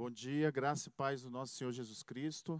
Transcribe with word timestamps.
Bom 0.00 0.10
dia, 0.10 0.50
graça 0.50 0.88
e 0.88 0.92
paz 0.92 1.20
do 1.20 1.28
nosso 1.28 1.52
Senhor 1.52 1.72
Jesus 1.72 2.02
Cristo. 2.02 2.58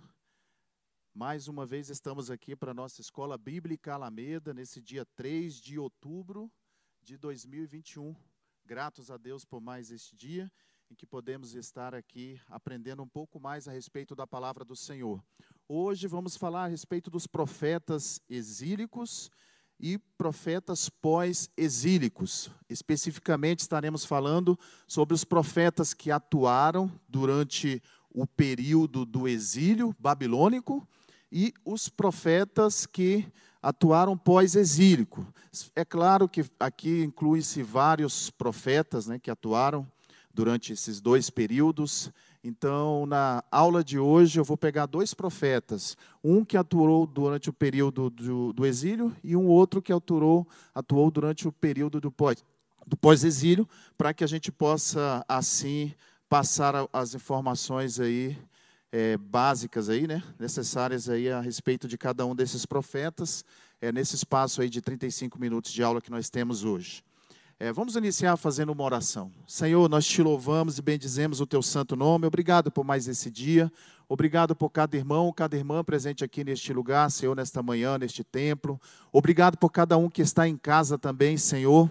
Mais 1.14 1.48
uma 1.48 1.64
vez 1.64 1.88
estamos 1.88 2.30
aqui 2.30 2.54
para 2.54 2.72
a 2.72 2.74
nossa 2.74 3.00
Escola 3.00 3.38
Bíblica 3.38 3.94
Alameda, 3.94 4.52
nesse 4.52 4.78
dia 4.78 5.06
3 5.16 5.58
de 5.58 5.78
outubro 5.78 6.52
de 7.00 7.16
2021. 7.16 8.14
Gratos 8.62 9.10
a 9.10 9.16
Deus 9.16 9.42
por 9.46 9.58
mais 9.58 9.90
este 9.90 10.14
dia 10.14 10.52
em 10.90 10.94
que 10.94 11.06
podemos 11.06 11.54
estar 11.54 11.94
aqui 11.94 12.38
aprendendo 12.46 13.02
um 13.02 13.08
pouco 13.08 13.40
mais 13.40 13.66
a 13.66 13.72
respeito 13.72 14.14
da 14.14 14.26
palavra 14.26 14.62
do 14.62 14.76
Senhor. 14.76 15.24
Hoje 15.66 16.06
vamos 16.06 16.36
falar 16.36 16.64
a 16.64 16.68
respeito 16.68 17.08
dos 17.08 17.26
profetas 17.26 18.20
exílicos 18.28 19.30
e 19.80 19.98
profetas 20.18 20.88
pós-exílicos. 20.88 22.50
Especificamente 22.68 23.60
estaremos 23.60 24.04
falando 24.04 24.58
sobre 24.86 25.14
os 25.14 25.24
profetas 25.24 25.94
que 25.94 26.10
atuaram 26.10 26.92
durante 27.08 27.82
o 28.12 28.26
período 28.26 29.06
do 29.06 29.26
exílio 29.26 29.94
babilônico 29.98 30.86
e 31.32 31.54
os 31.64 31.88
profetas 31.88 32.84
que 32.84 33.26
atuaram 33.62 34.16
pós-exílico. 34.16 35.26
É 35.74 35.84
claro 35.84 36.28
que 36.28 36.44
aqui 36.58 37.02
inclui-se 37.02 37.62
vários 37.62 38.30
profetas 38.30 39.06
né, 39.06 39.18
que 39.18 39.30
atuaram 39.30 39.86
durante 40.32 40.72
esses 40.72 41.00
dois 41.00 41.30
períodos. 41.30 42.10
Então, 42.42 43.04
na 43.04 43.44
aula 43.50 43.84
de 43.84 43.98
hoje, 43.98 44.40
eu 44.40 44.44
vou 44.44 44.56
pegar 44.56 44.86
dois 44.86 45.12
profetas, 45.12 45.96
um 46.24 46.42
que 46.42 46.56
atuou 46.56 47.06
durante 47.06 47.50
o 47.50 47.52
período 47.52 48.08
do, 48.08 48.52
do 48.54 48.64
exílio 48.64 49.14
e 49.22 49.36
um 49.36 49.46
outro 49.46 49.82
que 49.82 49.92
atuou, 49.92 50.48
atuou 50.74 51.10
durante 51.10 51.46
o 51.46 51.52
período 51.52 52.00
do 52.00 52.10
pós, 52.10 52.42
do 52.86 52.96
pós-exílio, 52.96 53.68
para 53.96 54.14
que 54.14 54.24
a 54.24 54.26
gente 54.26 54.50
possa, 54.50 55.22
assim, 55.28 55.92
passar 56.30 56.88
as 56.92 57.14
informações 57.14 58.00
aí 58.00 58.38
é, 58.90 59.18
básicas 59.18 59.90
aí, 59.90 60.06
né, 60.06 60.22
necessárias 60.38 61.08
aí 61.10 61.30
a 61.30 61.40
respeito 61.40 61.86
de 61.86 61.98
cada 61.98 62.24
um 62.24 62.34
desses 62.34 62.64
profetas, 62.64 63.44
é, 63.82 63.92
nesse 63.92 64.14
espaço 64.14 64.62
aí 64.62 64.68
de 64.70 64.80
35 64.80 65.38
minutos 65.38 65.72
de 65.72 65.82
aula 65.82 66.00
que 66.00 66.10
nós 66.10 66.30
temos 66.30 66.64
hoje. 66.64 67.02
É, 67.62 67.70
vamos 67.74 67.94
iniciar 67.94 68.38
fazendo 68.38 68.72
uma 68.72 68.82
oração. 68.82 69.30
Senhor, 69.46 69.86
nós 69.86 70.06
te 70.06 70.22
louvamos 70.22 70.78
e 70.78 70.82
bendizemos 70.82 71.42
o 71.42 71.46
teu 71.46 71.60
santo 71.60 71.94
nome. 71.94 72.26
Obrigado 72.26 72.70
por 72.70 72.82
mais 72.82 73.06
esse 73.06 73.30
dia. 73.30 73.70
Obrigado 74.08 74.56
por 74.56 74.70
cada 74.70 74.96
irmão, 74.96 75.30
cada 75.30 75.58
irmã 75.58 75.84
presente 75.84 76.24
aqui 76.24 76.42
neste 76.42 76.72
lugar, 76.72 77.10
Senhor, 77.10 77.36
nesta 77.36 77.62
manhã, 77.62 77.98
neste 77.98 78.24
templo. 78.24 78.80
Obrigado 79.12 79.58
por 79.58 79.68
cada 79.68 79.98
um 79.98 80.08
que 80.08 80.22
está 80.22 80.48
em 80.48 80.56
casa 80.56 80.96
também, 80.96 81.36
Senhor, 81.36 81.90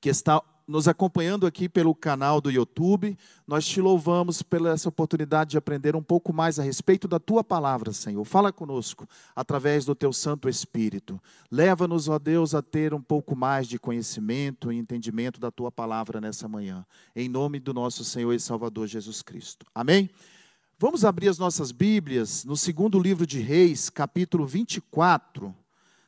que 0.00 0.08
está 0.08 0.40
nos 0.66 0.88
acompanhando 0.88 1.46
aqui 1.46 1.68
pelo 1.68 1.94
canal 1.94 2.40
do 2.40 2.50
YouTube. 2.50 3.16
Nós 3.46 3.66
te 3.66 3.80
louvamos 3.80 4.42
pela 4.42 4.70
essa 4.70 4.88
oportunidade 4.88 5.52
de 5.52 5.58
aprender 5.58 5.94
um 5.94 6.02
pouco 6.02 6.32
mais 6.32 6.58
a 6.58 6.62
respeito 6.62 7.06
da 7.06 7.18
tua 7.18 7.44
palavra, 7.44 7.92
Senhor. 7.92 8.24
Fala 8.24 8.52
conosco 8.52 9.06
através 9.36 9.84
do 9.84 9.94
teu 9.94 10.12
Santo 10.12 10.48
Espírito. 10.48 11.20
Leva-nos, 11.50 12.08
ó 12.08 12.18
Deus, 12.18 12.54
a 12.54 12.62
ter 12.62 12.94
um 12.94 13.02
pouco 13.02 13.36
mais 13.36 13.68
de 13.68 13.78
conhecimento 13.78 14.72
e 14.72 14.76
entendimento 14.76 15.38
da 15.38 15.50
tua 15.50 15.70
palavra 15.70 16.20
nessa 16.20 16.48
manhã. 16.48 16.84
Em 17.14 17.28
nome 17.28 17.60
do 17.60 17.74
nosso 17.74 18.04
Senhor 18.04 18.32
e 18.32 18.40
Salvador 18.40 18.86
Jesus 18.86 19.20
Cristo. 19.20 19.66
Amém? 19.74 20.08
Vamos 20.78 21.04
abrir 21.04 21.28
as 21.28 21.38
nossas 21.38 21.70
Bíblias 21.70 22.44
no 22.44 22.56
segundo 22.56 22.98
livro 22.98 23.26
de 23.26 23.38
Reis, 23.38 23.88
capítulo 23.88 24.46
24. 24.46 25.54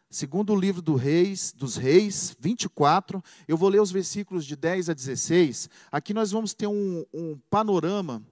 Segundo 0.08 0.52
o 0.52 0.56
livro 0.58 0.80
do 0.80 0.94
Reis, 0.94 1.52
dos 1.52 1.76
Reis, 1.76 2.36
24, 2.38 3.22
eu 3.48 3.56
vou 3.56 3.68
ler 3.68 3.82
os 3.82 3.90
versículos 3.90 4.44
de 4.44 4.54
10 4.54 4.90
a 4.90 4.94
16. 4.94 5.68
Aqui 5.90 6.14
nós 6.14 6.30
vamos 6.30 6.54
ter 6.54 6.68
um, 6.68 7.04
um 7.12 7.36
panorama, 7.50 8.22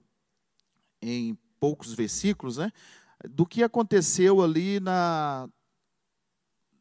em 1.01 1.37
poucos 1.59 1.93
versículos, 1.93 2.57
né, 2.57 2.71
do 3.29 3.45
que 3.45 3.61
aconteceu 3.61 4.41
ali 4.41 4.79
na, 4.79 5.49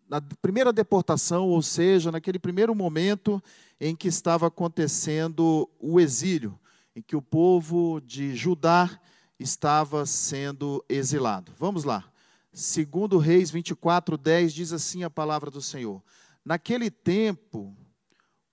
na 0.08 0.20
primeira 0.40 0.72
deportação, 0.72 1.48
ou 1.48 1.60
seja, 1.60 2.12
naquele 2.12 2.38
primeiro 2.38 2.74
momento 2.74 3.42
em 3.80 3.96
que 3.96 4.06
estava 4.06 4.46
acontecendo 4.46 5.68
o 5.80 5.98
exílio, 5.98 6.58
em 6.94 7.02
que 7.02 7.16
o 7.16 7.22
povo 7.22 8.00
de 8.00 8.34
Judá 8.36 9.00
estava 9.40 10.06
sendo 10.06 10.84
exilado. 10.88 11.52
Vamos 11.58 11.82
lá. 11.82 12.04
Segundo 12.54 13.18
Reis 13.18 13.50
24, 13.50 14.16
10, 14.16 14.54
diz 14.54 14.72
assim 14.72 15.02
a 15.02 15.10
palavra 15.10 15.50
do 15.50 15.60
Senhor. 15.60 16.00
Naquele 16.44 16.88
tempo, 16.88 17.76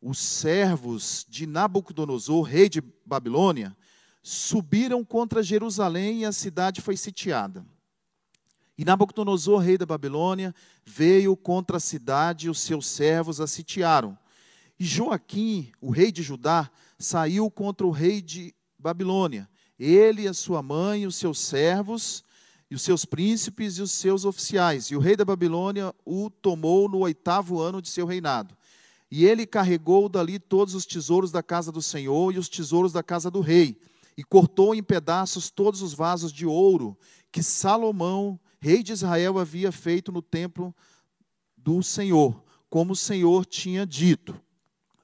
os 0.02 0.18
servos 0.18 1.24
de 1.30 1.46
Nabucodonosor, 1.46 2.42
rei 2.42 2.68
de 2.68 2.82
Babilônia, 3.06 3.78
subiram 4.24 5.06
contra 5.06 5.44
Jerusalém 5.44 6.22
e 6.22 6.26
a 6.26 6.32
cidade 6.32 6.82
foi 6.82 6.98
sitiada. 6.98 7.64
E 8.76 8.84
Nabucodonosor, 8.84 9.60
rei 9.60 9.78
da 9.78 9.86
Babilônia, 9.86 10.56
veio 10.84 11.38
contra 11.38 11.78
a 11.78 11.80
cidade 11.80 12.48
e 12.48 12.50
os 12.50 12.60
seus 12.60 12.88
servos 12.88 13.40
a 13.40 13.46
sitiaram. 13.46 14.18
E 14.80 14.84
Joaquim, 14.84 15.72
o 15.80 15.92
rei 15.92 16.12
de 16.12 16.24
Judá, 16.24 16.72
saiu 16.98 17.52
contra 17.52 17.86
o 17.86 17.92
rei 17.92 18.20
de 18.20 18.52
Babilônia. 18.80 19.48
Ele, 19.78 20.28
a 20.28 20.34
sua 20.34 20.64
mãe, 20.64 21.06
os 21.06 21.18
seus 21.18 21.40
servos 21.40 22.24
e 22.72 22.76
os 22.76 22.84
seus 22.84 23.04
príncipes 23.04 23.78
e 23.78 23.82
os 23.82 23.92
seus 23.92 24.24
oficiais. 24.24 24.86
E 24.86 24.96
o 24.96 25.00
rei 25.00 25.18
da 25.18 25.26
Babilônia 25.26 25.94
o 26.06 26.30
tomou 26.30 26.88
no 26.88 27.00
oitavo 27.00 27.60
ano 27.60 27.82
de 27.82 27.90
seu 27.90 28.06
reinado. 28.06 28.56
E 29.12 29.26
ele 29.26 29.46
carregou 29.46 30.08
dali 30.08 30.40
todos 30.40 30.74
os 30.74 30.86
tesouros 30.86 31.34
da 31.34 31.44
casa 31.44 31.70
do 31.70 31.82
Senhor 31.82 32.34
e 32.34 32.38
os 32.38 32.48
tesouros 32.48 32.94
da 32.94 33.04
casa 33.04 33.30
do 33.30 33.42
rei, 33.42 33.78
e 34.16 34.24
cortou 34.24 34.74
em 34.74 34.82
pedaços 34.82 35.50
todos 35.50 35.82
os 35.82 35.94
vasos 35.94 36.32
de 36.32 36.46
ouro 36.46 36.98
que 37.30 37.44
Salomão, 37.44 38.40
rei 38.62 38.82
de 38.82 38.94
Israel, 38.94 39.38
havia 39.38 39.72
feito 39.72 40.10
no 40.10 40.22
templo 40.22 40.74
do 41.58 41.84
Senhor, 41.84 42.42
como 42.70 42.94
o 42.94 42.96
Senhor 42.96 43.46
tinha 43.46 43.86
dito. 43.86 44.40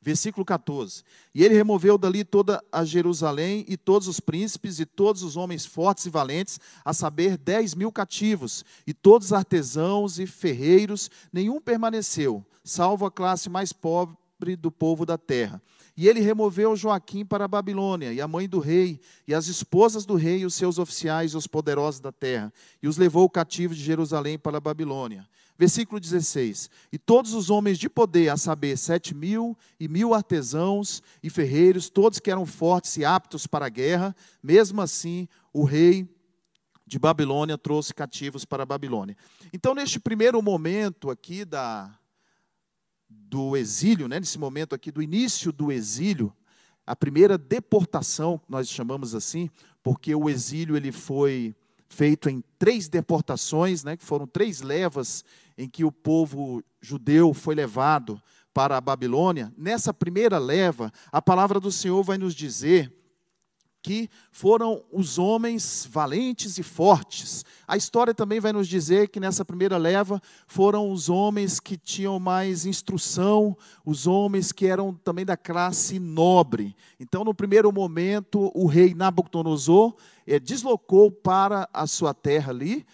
Versículo 0.08 0.46
14. 0.46 1.04
E 1.36 1.44
ele 1.44 1.54
removeu 1.54 1.98
dali 1.98 2.24
toda 2.24 2.64
a 2.72 2.86
Jerusalém 2.86 3.66
e 3.68 3.76
todos 3.76 4.08
os 4.08 4.22
príncipes 4.22 4.80
e 4.80 4.86
todos 4.86 5.22
os 5.22 5.36
homens 5.36 5.66
fortes 5.66 6.06
e 6.06 6.10
valentes, 6.10 6.62
a 6.86 6.94
saber, 6.94 7.38
dez 7.38 7.76
mil 7.76 7.92
cativos, 7.92 8.64
e 8.88 8.94
todos 8.94 9.34
artesãos 9.34 10.18
e 10.18 10.26
ferreiros, 10.26 11.12
nenhum 11.30 11.60
permaneceu, 11.60 12.42
salvo 12.64 13.06
a 13.06 13.12
classe 13.12 13.50
mais 13.50 13.74
pobre 13.74 14.56
do 14.58 14.72
povo 14.72 15.06
da 15.06 15.18
terra. 15.18 15.62
E 15.98 16.08
ele 16.08 16.22
removeu 16.22 16.74
Joaquim 16.74 17.26
para 17.26 17.44
a 17.44 17.50
Babilônia, 17.50 18.14
e 18.14 18.22
a 18.22 18.30
mãe 18.30 18.48
do 18.48 18.60
rei, 18.60 19.02
e 19.28 19.34
as 19.34 19.48
esposas 19.48 20.06
do 20.06 20.16
rei, 20.16 20.40
e 20.40 20.46
os 20.46 20.54
seus 20.54 20.80
oficiais, 20.80 21.34
e 21.34 21.38
os 21.38 21.48
poderosos 21.48 22.00
da 22.00 22.14
terra, 22.14 22.54
e 22.82 22.88
os 22.88 22.96
levou 22.96 23.30
cativos 23.30 23.76
de 23.76 23.84
Jerusalém 23.84 24.40
para 24.40 24.56
a 24.56 24.62
Babilônia. 24.62 25.28
Versículo 25.58 26.00
16: 26.00 26.70
E 26.92 26.98
todos 26.98 27.34
os 27.34 27.50
homens 27.50 27.80
de 27.80 27.90
poder, 27.90 28.30
a 28.30 28.38
saber, 28.38 28.78
sete 28.78 29.16
mil 29.16 29.58
e 29.80 29.88
mil 29.88 30.14
artesãos 30.14 31.02
e 31.24 31.30
ferreiros, 31.30 31.90
todos 31.90 32.20
que 32.20 32.30
eram 32.30 32.46
fortes 32.46 32.96
e 32.98 33.06
aptos 33.06 33.48
para 33.48 33.66
a 33.66 33.70
guerra, 33.70 34.16
mesmo 34.44 34.82
assim 34.82 35.28
o 35.52 35.64
rei 35.64 36.08
de 36.86 37.00
Babilônia 37.00 37.58
trouxe 37.58 37.94
cativos 37.94 38.46
para 38.46 38.64
a 38.64 38.66
Babilônia. 38.66 39.18
Então, 39.52 39.74
neste 39.74 40.00
primeiro 40.00 40.42
momento 40.42 41.10
aqui 41.10 41.44
da, 41.44 41.98
do 43.10 43.58
exílio, 43.58 44.08
né, 44.08 44.20
nesse 44.20 44.38
momento 44.38 44.74
aqui 44.74 44.92
do 44.92 45.02
início 45.02 45.52
do 45.52 45.72
exílio, 45.72 46.34
a 46.86 46.96
primeira 46.96 47.38
deportação, 47.38 48.40
nós 48.48 48.70
chamamos 48.70 49.14
assim, 49.14 49.50
porque 49.84 50.16
o 50.16 50.30
exílio 50.30 50.78
ele 50.78 50.92
foi 50.92 51.54
feito 51.90 52.30
em 52.30 52.44
três 52.58 52.88
deportações, 52.88 53.84
né, 53.84 53.98
que 53.98 54.06
foram 54.06 54.26
três 54.26 54.62
levas 54.62 55.26
em 55.58 55.68
que 55.68 55.84
o 55.84 55.92
povo 55.92 56.64
judeu 56.82 57.34
foi 57.34 57.56
levado 57.56 58.22
para 58.54 58.78
a 58.78 58.82
Babilônia. 58.82 59.54
Nessa 59.58 59.94
primeira 59.94 60.38
leva, 60.38 60.92
a 61.12 61.22
palavra 61.22 61.60
do 61.60 61.72
Senhor 61.72 62.04
vai 62.04 62.18
nos 62.18 62.36
dizer 62.36 62.94
que 63.88 64.10
foram 64.32 64.84
os 64.92 65.18
homens 65.18 65.88
valentes 65.90 66.58
e 66.58 66.64
fortes. 66.64 67.46
A 67.66 67.78
história 67.78 68.14
também 68.14 68.38
vai 68.40 68.52
nos 68.52 68.68
dizer 68.68 69.08
que 69.08 69.20
nessa 69.20 69.46
primeira 69.46 69.78
leva 69.78 70.22
foram 70.46 70.92
os 70.92 71.08
homens 71.08 71.58
que 71.60 71.78
tinham 71.78 72.20
mais 72.20 72.66
instrução, 72.66 73.56
os 73.86 74.06
homens 74.06 74.52
que 74.52 74.66
eram 74.66 74.94
também 74.94 75.24
da 75.24 75.38
classe 75.38 76.00
nobre. 76.00 76.76
Então, 77.00 77.24
no 77.24 77.34
primeiro 77.34 77.72
momento, 77.72 78.52
o 78.54 78.66
rei 78.66 78.94
Nabucodonosor 78.94 79.96
deslocou 80.42 81.10
para 81.10 81.70
a 81.72 81.88
sua 81.88 82.14
terra 82.14 82.52
ali, 82.52 82.86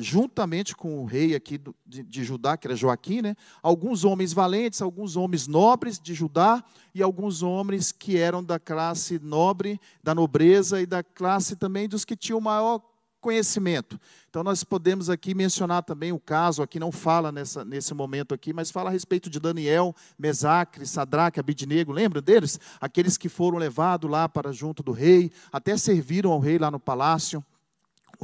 juntamente 0.00 0.76
com 0.76 1.02
o 1.02 1.06
rei 1.06 1.34
aqui 1.34 1.58
de, 1.86 2.22
Judá, 2.22 2.56
que 2.56 2.66
era 2.66 2.76
Joaquim, 2.76 3.22
né, 3.22 3.34
alguns 3.62 4.04
homens 4.04 4.32
valentes, 4.32 4.82
alguns 4.82 5.16
homens 5.16 5.46
nobres 5.46 5.98
de 5.98 6.12
Judá 6.12 6.62
e 6.94 7.02
alguns 7.02 7.42
homens 7.42 7.90
que 7.90 8.18
eram 8.18 8.44
da 8.44 8.58
classe 8.58 9.18
nobre, 9.18 9.80
da 10.02 10.14
nobreza 10.14 10.80
e 10.80 10.86
da 10.86 11.02
classe 11.02 11.56
também 11.56 11.88
dos 11.88 12.04
que 12.04 12.14
tinham 12.14 12.40
maior 12.40 12.80
conhecimento. 13.24 13.98
Então, 14.28 14.44
nós 14.44 14.62
podemos 14.62 15.08
aqui 15.08 15.34
mencionar 15.34 15.82
também 15.82 16.12
o 16.12 16.18
caso, 16.18 16.62
aqui 16.62 16.78
não 16.78 16.92
fala 16.92 17.32
nessa, 17.32 17.64
nesse 17.64 17.94
momento 17.94 18.34
aqui, 18.34 18.52
mas 18.52 18.70
fala 18.70 18.90
a 18.90 18.92
respeito 18.92 19.30
de 19.30 19.40
Daniel, 19.40 19.96
Mesacre, 20.18 20.86
Sadraque, 20.86 21.40
Abidnego, 21.40 21.90
lembra 21.90 22.20
deles? 22.20 22.60
Aqueles 22.78 23.16
que 23.16 23.30
foram 23.30 23.56
levados 23.56 24.10
lá 24.10 24.28
para 24.28 24.52
junto 24.52 24.82
do 24.82 24.92
rei, 24.92 25.32
até 25.50 25.74
serviram 25.78 26.32
ao 26.32 26.38
rei 26.38 26.58
lá 26.58 26.70
no 26.70 26.78
palácio 26.78 27.42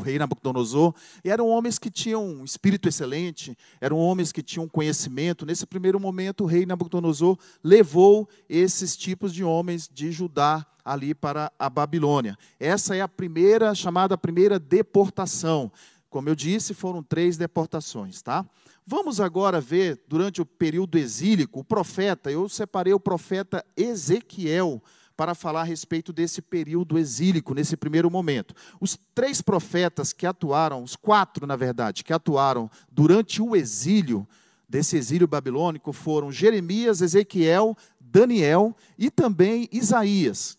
o 0.00 0.04
rei 0.04 0.18
Nabucodonosor, 0.18 0.94
e 1.24 1.30
eram 1.30 1.48
homens 1.48 1.78
que 1.78 1.90
tinham 1.90 2.24
um 2.24 2.44
espírito 2.44 2.88
excelente, 2.88 3.56
eram 3.80 3.98
homens 3.98 4.32
que 4.32 4.42
tinham 4.42 4.68
conhecimento. 4.68 5.46
Nesse 5.46 5.66
primeiro 5.66 6.00
momento, 6.00 6.44
o 6.44 6.46
rei 6.46 6.66
Nabucodonosor 6.66 7.38
levou 7.62 8.28
esses 8.48 8.96
tipos 8.96 9.32
de 9.32 9.44
homens 9.44 9.88
de 9.92 10.10
Judá 10.10 10.66
ali 10.84 11.14
para 11.14 11.52
a 11.58 11.68
Babilônia. 11.68 12.36
Essa 12.58 12.96
é 12.96 13.00
a 13.00 13.08
primeira, 13.08 13.74
chamada 13.74 14.16
primeira 14.16 14.58
deportação. 14.58 15.70
Como 16.08 16.28
eu 16.28 16.34
disse, 16.34 16.74
foram 16.74 17.02
três 17.02 17.36
deportações, 17.36 18.20
tá? 18.20 18.44
Vamos 18.84 19.20
agora 19.20 19.60
ver, 19.60 20.02
durante 20.08 20.42
o 20.42 20.46
período 20.46 20.98
exílico, 20.98 21.60
o 21.60 21.64
profeta, 21.64 22.30
eu 22.30 22.48
separei 22.48 22.92
o 22.92 22.98
profeta 22.98 23.64
Ezequiel, 23.76 24.82
para 25.20 25.34
falar 25.34 25.60
a 25.60 25.64
respeito 25.64 26.14
desse 26.14 26.40
período 26.40 26.98
exílico, 26.98 27.52
nesse 27.52 27.76
primeiro 27.76 28.10
momento. 28.10 28.54
Os 28.80 28.98
três 29.14 29.42
profetas 29.42 30.14
que 30.14 30.24
atuaram, 30.24 30.82
os 30.82 30.96
quatro, 30.96 31.46
na 31.46 31.56
verdade, 31.56 32.02
que 32.02 32.10
atuaram 32.10 32.70
durante 32.90 33.42
o 33.42 33.54
exílio, 33.54 34.26
desse 34.66 34.96
exílio 34.96 35.28
babilônico, 35.28 35.92
foram 35.92 36.32
Jeremias, 36.32 37.02
Ezequiel, 37.02 37.76
Daniel 38.00 38.74
e 38.96 39.10
também 39.10 39.68
Isaías. 39.70 40.56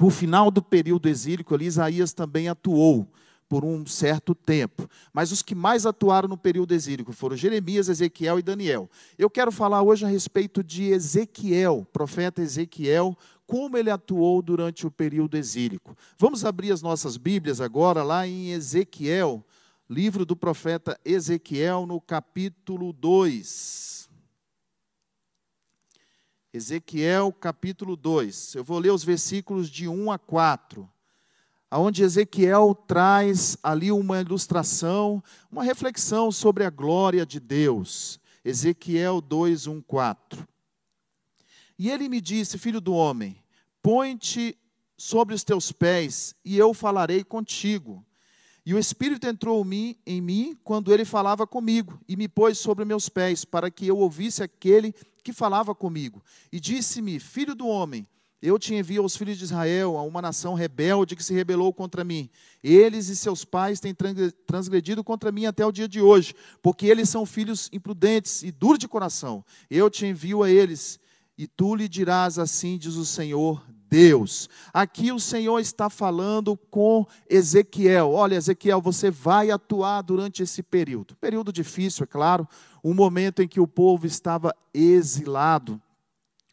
No 0.00 0.10
final 0.10 0.48
do 0.48 0.62
período 0.62 1.08
exílico 1.08 1.52
ali, 1.52 1.64
Isaías 1.66 2.12
também 2.12 2.48
atuou 2.48 3.10
por 3.48 3.64
um 3.64 3.86
certo 3.86 4.34
tempo. 4.34 4.88
Mas 5.12 5.32
os 5.32 5.42
que 5.42 5.54
mais 5.54 5.86
atuaram 5.86 6.28
no 6.28 6.36
período 6.36 6.72
exílico 6.72 7.12
foram 7.12 7.36
Jeremias, 7.36 7.88
Ezequiel 7.88 8.38
e 8.38 8.42
Daniel. 8.42 8.88
Eu 9.18 9.30
quero 9.30 9.50
falar 9.50 9.82
hoje 9.82 10.04
a 10.04 10.08
respeito 10.08 10.62
de 10.62 10.90
Ezequiel, 10.90 11.86
profeta 11.92 12.42
Ezequiel, 12.42 13.16
como 13.48 13.78
ele 13.78 13.90
atuou 13.90 14.42
durante 14.42 14.86
o 14.86 14.90
período 14.90 15.34
exílico. 15.34 15.96
Vamos 16.18 16.44
abrir 16.44 16.70
as 16.70 16.82
nossas 16.82 17.16
Bíblias 17.16 17.62
agora 17.62 18.02
lá 18.02 18.26
em 18.26 18.50
Ezequiel, 18.50 19.42
livro 19.88 20.26
do 20.26 20.36
profeta 20.36 21.00
Ezequiel, 21.02 21.86
no 21.86 21.98
capítulo 21.98 22.92
2. 22.92 24.10
Ezequiel, 26.52 27.32
capítulo 27.32 27.96
2. 27.96 28.56
Eu 28.56 28.62
vou 28.62 28.78
ler 28.78 28.92
os 28.92 29.02
versículos 29.02 29.70
de 29.70 29.88
1 29.88 30.12
a 30.12 30.18
4 30.18 30.86
aonde 31.70 32.02
Ezequiel 32.02 32.74
traz 32.86 33.58
ali 33.62 33.92
uma 33.92 34.20
ilustração, 34.20 35.22
uma 35.52 35.62
reflexão 35.62 36.32
sobre 36.32 36.64
a 36.64 36.70
glória 36.70 37.26
de 37.26 37.38
Deus. 37.38 38.18
Ezequiel 38.42 39.20
2, 39.20 39.66
1, 39.66 39.82
4. 39.82 40.48
E 41.78 41.90
ele 41.90 42.08
me 42.08 42.20
disse: 42.20 42.58
Filho 42.58 42.80
do 42.80 42.92
homem, 42.92 43.36
põe-te 43.82 44.58
sobre 44.96 45.34
os 45.34 45.44
teus 45.44 45.70
pés, 45.70 46.34
e 46.44 46.58
eu 46.58 46.74
falarei 46.74 47.22
contigo. 47.22 48.04
E 48.66 48.74
o 48.74 48.78
Espírito 48.78 49.26
entrou 49.26 49.64
em 50.04 50.20
mim 50.20 50.58
quando 50.62 50.92
ele 50.92 51.04
falava 51.04 51.46
comigo, 51.46 51.98
e 52.06 52.16
me 52.16 52.28
pôs 52.28 52.58
sobre 52.58 52.84
meus 52.84 53.08
pés, 53.08 53.44
para 53.44 53.70
que 53.70 53.86
eu 53.86 53.96
ouvisse 53.96 54.42
aquele 54.42 54.94
que 55.22 55.32
falava 55.32 55.74
comigo. 55.74 56.22
E 56.52 56.58
disse-me: 56.58 57.18
Filho 57.20 57.54
do 57.54 57.66
homem, 57.66 58.06
eu 58.42 58.58
te 58.58 58.74
envio 58.74 59.02
aos 59.02 59.16
filhos 59.16 59.38
de 59.38 59.44
Israel, 59.44 59.96
a 59.96 60.02
uma 60.02 60.20
nação 60.20 60.54
rebelde 60.54 61.16
que 61.16 61.24
se 61.24 61.32
rebelou 61.32 61.72
contra 61.72 62.04
mim. 62.04 62.28
Eles 62.62 63.08
e 63.08 63.16
seus 63.16 63.44
pais 63.44 63.80
têm 63.80 63.94
transgredido 64.46 65.02
contra 65.02 65.32
mim 65.32 65.46
até 65.46 65.64
o 65.64 65.72
dia 65.72 65.88
de 65.88 66.00
hoje, 66.00 66.34
porque 66.62 66.86
eles 66.86 67.08
são 67.08 67.24
filhos 67.24 67.68
imprudentes 67.72 68.42
e 68.42 68.52
duros 68.52 68.78
de 68.78 68.86
coração. 68.86 69.44
Eu 69.70 69.88
te 69.88 70.06
envio 70.06 70.42
a 70.42 70.50
eles 70.50 71.00
e 71.38 71.46
tu 71.46 71.76
lhe 71.76 71.88
dirás 71.88 72.36
assim, 72.36 72.76
diz 72.76 72.96
o 72.96 73.06
Senhor 73.06 73.64
Deus. 73.88 74.50
Aqui 74.74 75.12
o 75.12 75.20
Senhor 75.20 75.60
está 75.60 75.88
falando 75.88 76.56
com 76.56 77.06
Ezequiel. 77.30 78.10
Olha, 78.10 78.34
Ezequiel, 78.34 78.82
você 78.82 79.08
vai 79.10 79.50
atuar 79.50 80.02
durante 80.02 80.42
esse 80.42 80.62
período. 80.62 81.14
Período 81.16 81.52
difícil, 81.52 82.02
é 82.02 82.06
claro, 82.06 82.46
um 82.82 82.92
momento 82.92 83.40
em 83.40 83.48
que 83.48 83.60
o 83.60 83.68
povo 83.68 84.04
estava 84.04 84.54
exilado. 84.74 85.80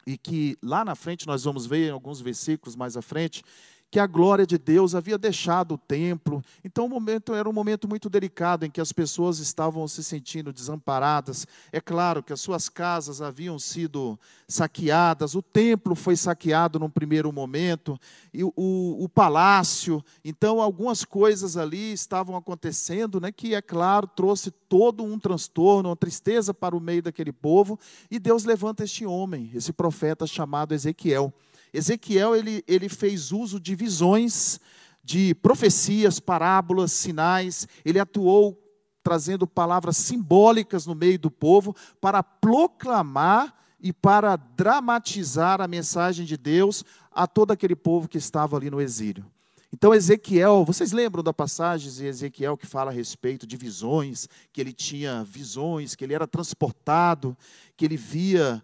E 0.06 0.16
que 0.16 0.56
lá 0.62 0.84
na 0.84 0.94
frente, 0.94 1.26
nós 1.26 1.42
vamos 1.42 1.66
ver 1.66 1.88
em 1.88 1.90
alguns 1.90 2.20
versículos 2.20 2.76
mais 2.76 2.96
à 2.96 3.02
frente, 3.02 3.42
que 3.90 4.00
a 4.00 4.06
glória 4.06 4.46
de 4.46 4.58
Deus 4.58 4.94
havia 4.94 5.16
deixado 5.16 5.74
o 5.74 5.78
templo. 5.78 6.42
Então, 6.64 6.86
o 6.86 6.88
momento 6.88 7.34
era 7.34 7.48
um 7.48 7.52
momento 7.52 7.88
muito 7.88 8.10
delicado 8.10 8.64
em 8.64 8.70
que 8.70 8.80
as 8.80 8.92
pessoas 8.92 9.38
estavam 9.38 9.86
se 9.86 10.02
sentindo 10.02 10.52
desamparadas. 10.52 11.46
É 11.72 11.80
claro 11.80 12.22
que 12.22 12.32
as 12.32 12.40
suas 12.40 12.68
casas 12.68 13.22
haviam 13.22 13.58
sido 13.58 14.18
saqueadas, 14.48 15.34
o 15.34 15.42
templo 15.42 15.94
foi 15.94 16.16
saqueado 16.16 16.78
num 16.78 16.90
primeiro 16.90 17.32
momento, 17.32 17.98
e 18.32 18.44
o, 18.44 18.52
o, 18.56 19.04
o 19.04 19.08
palácio. 19.08 20.04
Então, 20.24 20.60
algumas 20.60 21.04
coisas 21.04 21.56
ali 21.56 21.92
estavam 21.92 22.36
acontecendo, 22.36 23.20
né, 23.20 23.30
que, 23.32 23.54
é 23.54 23.62
claro, 23.62 24.06
trouxe 24.06 24.50
todo 24.50 25.04
um 25.04 25.18
transtorno, 25.18 25.88
uma 25.88 25.96
tristeza 25.96 26.52
para 26.52 26.76
o 26.76 26.80
meio 26.80 27.02
daquele 27.02 27.32
povo. 27.32 27.78
E 28.10 28.18
Deus 28.18 28.44
levanta 28.44 28.84
este 28.84 29.06
homem, 29.06 29.50
esse 29.54 29.72
profeta 29.72 30.26
chamado 30.26 30.74
Ezequiel. 30.74 31.32
Ezequiel 31.72 32.34
ele, 32.34 32.64
ele 32.66 32.88
fez 32.88 33.32
uso 33.32 33.60
de 33.60 33.74
visões, 33.74 34.60
de 35.02 35.34
profecias, 35.36 36.18
parábolas, 36.18 36.92
sinais. 36.92 37.68
Ele 37.84 37.98
atuou 37.98 38.60
trazendo 39.02 39.46
palavras 39.46 39.96
simbólicas 39.96 40.84
no 40.84 40.94
meio 40.94 41.18
do 41.18 41.30
povo 41.30 41.76
para 42.00 42.22
proclamar 42.22 43.54
e 43.80 43.92
para 43.92 44.34
dramatizar 44.34 45.60
a 45.60 45.68
mensagem 45.68 46.26
de 46.26 46.36
Deus 46.36 46.84
a 47.12 47.26
todo 47.26 47.52
aquele 47.52 47.76
povo 47.76 48.08
que 48.08 48.18
estava 48.18 48.56
ali 48.56 48.68
no 48.68 48.80
exílio. 48.80 49.24
Então, 49.72 49.94
Ezequiel, 49.94 50.64
vocês 50.64 50.92
lembram 50.92 51.22
da 51.22 51.32
passagem 51.32 51.90
de 51.90 52.06
Ezequiel 52.06 52.56
que 52.56 52.66
fala 52.66 52.90
a 52.90 52.94
respeito 52.94 53.46
de 53.46 53.56
visões, 53.56 54.28
que 54.52 54.60
ele 54.60 54.72
tinha 54.72 55.22
visões, 55.24 55.94
que 55.94 56.02
ele 56.02 56.14
era 56.14 56.26
transportado, 56.26 57.36
que 57.76 57.84
ele 57.84 57.96
via 57.96 58.62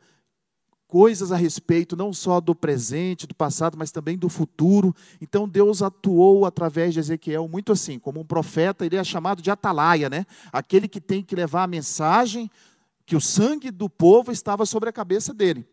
coisas 0.92 1.32
a 1.32 1.36
respeito 1.36 1.96
não 1.96 2.12
só 2.12 2.38
do 2.38 2.54
presente, 2.54 3.26
do 3.26 3.34
passado, 3.34 3.78
mas 3.78 3.90
também 3.90 4.18
do 4.18 4.28
futuro. 4.28 4.94
Então 5.22 5.48
Deus 5.48 5.80
atuou 5.80 6.44
através 6.44 6.92
de 6.92 7.00
Ezequiel 7.00 7.48
muito 7.48 7.72
assim, 7.72 7.98
como 7.98 8.20
um 8.20 8.24
profeta, 8.26 8.84
ele 8.84 8.96
é 8.96 9.02
chamado 9.02 9.40
de 9.40 9.50
atalaia, 9.50 10.10
né? 10.10 10.26
Aquele 10.52 10.86
que 10.86 11.00
tem 11.00 11.22
que 11.22 11.34
levar 11.34 11.62
a 11.62 11.66
mensagem 11.66 12.50
que 13.06 13.16
o 13.16 13.22
sangue 13.22 13.70
do 13.70 13.88
povo 13.88 14.30
estava 14.30 14.66
sobre 14.66 14.90
a 14.90 14.92
cabeça 14.92 15.32
dele. 15.32 15.66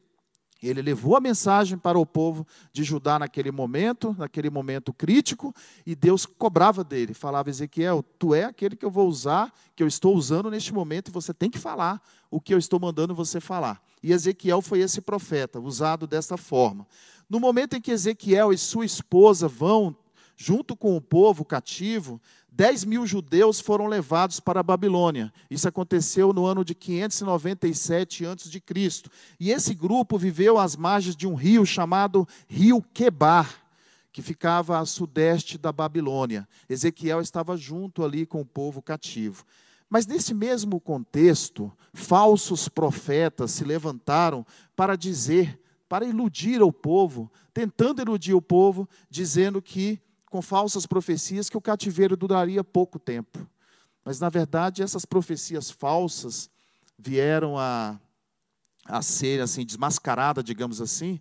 Ele 0.62 0.82
levou 0.82 1.16
a 1.16 1.22
mensagem 1.22 1.78
para 1.78 1.98
o 1.98 2.06
povo 2.06 2.46
de 2.74 2.84
Judá 2.84 3.18
naquele 3.18 3.52
momento, 3.52 4.14
naquele 4.18 4.50
momento 4.50 4.92
crítico, 4.92 5.56
e 5.86 5.96
Deus 5.96 6.26
cobrava 6.26 6.84
dele. 6.84 7.14
Falava, 7.14 7.50
Ezequiel, 7.50 8.04
tu 8.18 8.36
é 8.36 8.44
aquele 8.44 8.76
que 8.76 8.86
eu 8.86 8.92
vou 8.92 9.08
usar, 9.08 9.54
que 9.76 9.82
eu 9.82 9.88
estou 9.88 10.16
usando 10.16 10.52
neste 10.52 10.74
momento, 10.74 11.08
e 11.08 11.12
você 11.12 11.34
tem 11.34 11.50
que 11.50 11.58
falar 11.58 12.02
o 12.30 12.42
que 12.42 12.54
eu 12.54 12.58
estou 12.58 12.80
mandando 12.80 13.16
você 13.16 13.40
falar. 13.40 13.82
E 14.04 14.12
Ezequiel 14.12 14.62
foi 14.62 14.80
esse 14.80 15.00
profeta, 15.00 15.60
usado 15.60 16.06
dessa 16.06 16.36
forma. 16.36 16.86
No 17.30 17.40
momento 17.40 17.76
em 17.76 17.82
que 17.82 17.92
Ezequiel 17.92 18.52
e 18.52 18.58
sua 18.58 18.86
esposa 18.86 19.48
vão, 19.48 19.96
junto 20.36 20.76
com 20.76 20.96
o 20.96 21.02
povo 21.02 21.46
cativo, 21.46 22.20
10 22.60 22.84
mil 22.84 23.08
judeus 23.08 23.62
foram 23.62 23.88
levados 23.88 24.42
para 24.42 24.60
a 24.60 24.64
Babilônia. 24.64 25.32
Isso 25.50 25.66
aconteceu 25.66 26.34
no 26.34 26.46
ano 26.46 26.66
de 26.66 26.76
597 26.76 28.26
a.C. 28.26 28.62
E 29.40 29.50
esse 29.50 29.74
grupo 29.74 30.18
viveu 30.18 30.58
às 30.58 30.76
margens 30.76 31.16
de 31.16 31.26
um 31.26 31.36
rio 31.36 31.66
chamado 31.66 32.28
Rio 32.50 32.82
Quebar, 32.94 33.50
que 34.12 34.22
ficava 34.22 34.78
a 34.78 34.86
sudeste 34.86 35.58
da 35.58 35.72
Babilônia. 35.72 36.46
Ezequiel 36.68 37.22
estava 37.22 37.56
junto 37.56 38.04
ali 38.04 38.26
com 38.26 38.42
o 38.42 38.46
povo 38.46 38.82
cativo. 38.82 39.46
Mas 39.90 40.06
nesse 40.06 40.34
mesmo 40.34 40.82
contexto, 40.82 41.72
falsos 41.94 42.68
profetas 42.68 43.52
se 43.52 43.64
levantaram 43.64 44.46
para 44.76 44.98
dizer, 44.98 45.58
para 45.88 46.06
iludir 46.06 46.62
o 46.62 46.74
povo, 46.74 47.32
tentando 47.54 48.02
iludir 48.02 48.34
o 48.34 48.42
povo, 48.42 48.86
dizendo 49.10 49.62
que 49.62 50.02
com 50.30 50.42
falsas 50.42 50.86
profecias 50.86 51.50
que 51.50 51.58
o 51.58 51.62
cativeiro 51.62 52.16
duraria 52.16 52.64
pouco 52.64 53.00
tempo. 53.00 53.48
Mas, 54.06 54.20
na 54.20 54.30
verdade, 54.30 54.84
essas 54.84 55.06
profecias 55.06 55.70
falsas 55.70 56.50
vieram 56.98 57.58
a, 57.58 58.00
a 58.86 59.02
ser 59.02 59.42
assim 59.42 59.66
desmascaradas, 59.66 60.44
digamos 60.44 60.82
assim, 60.82 61.20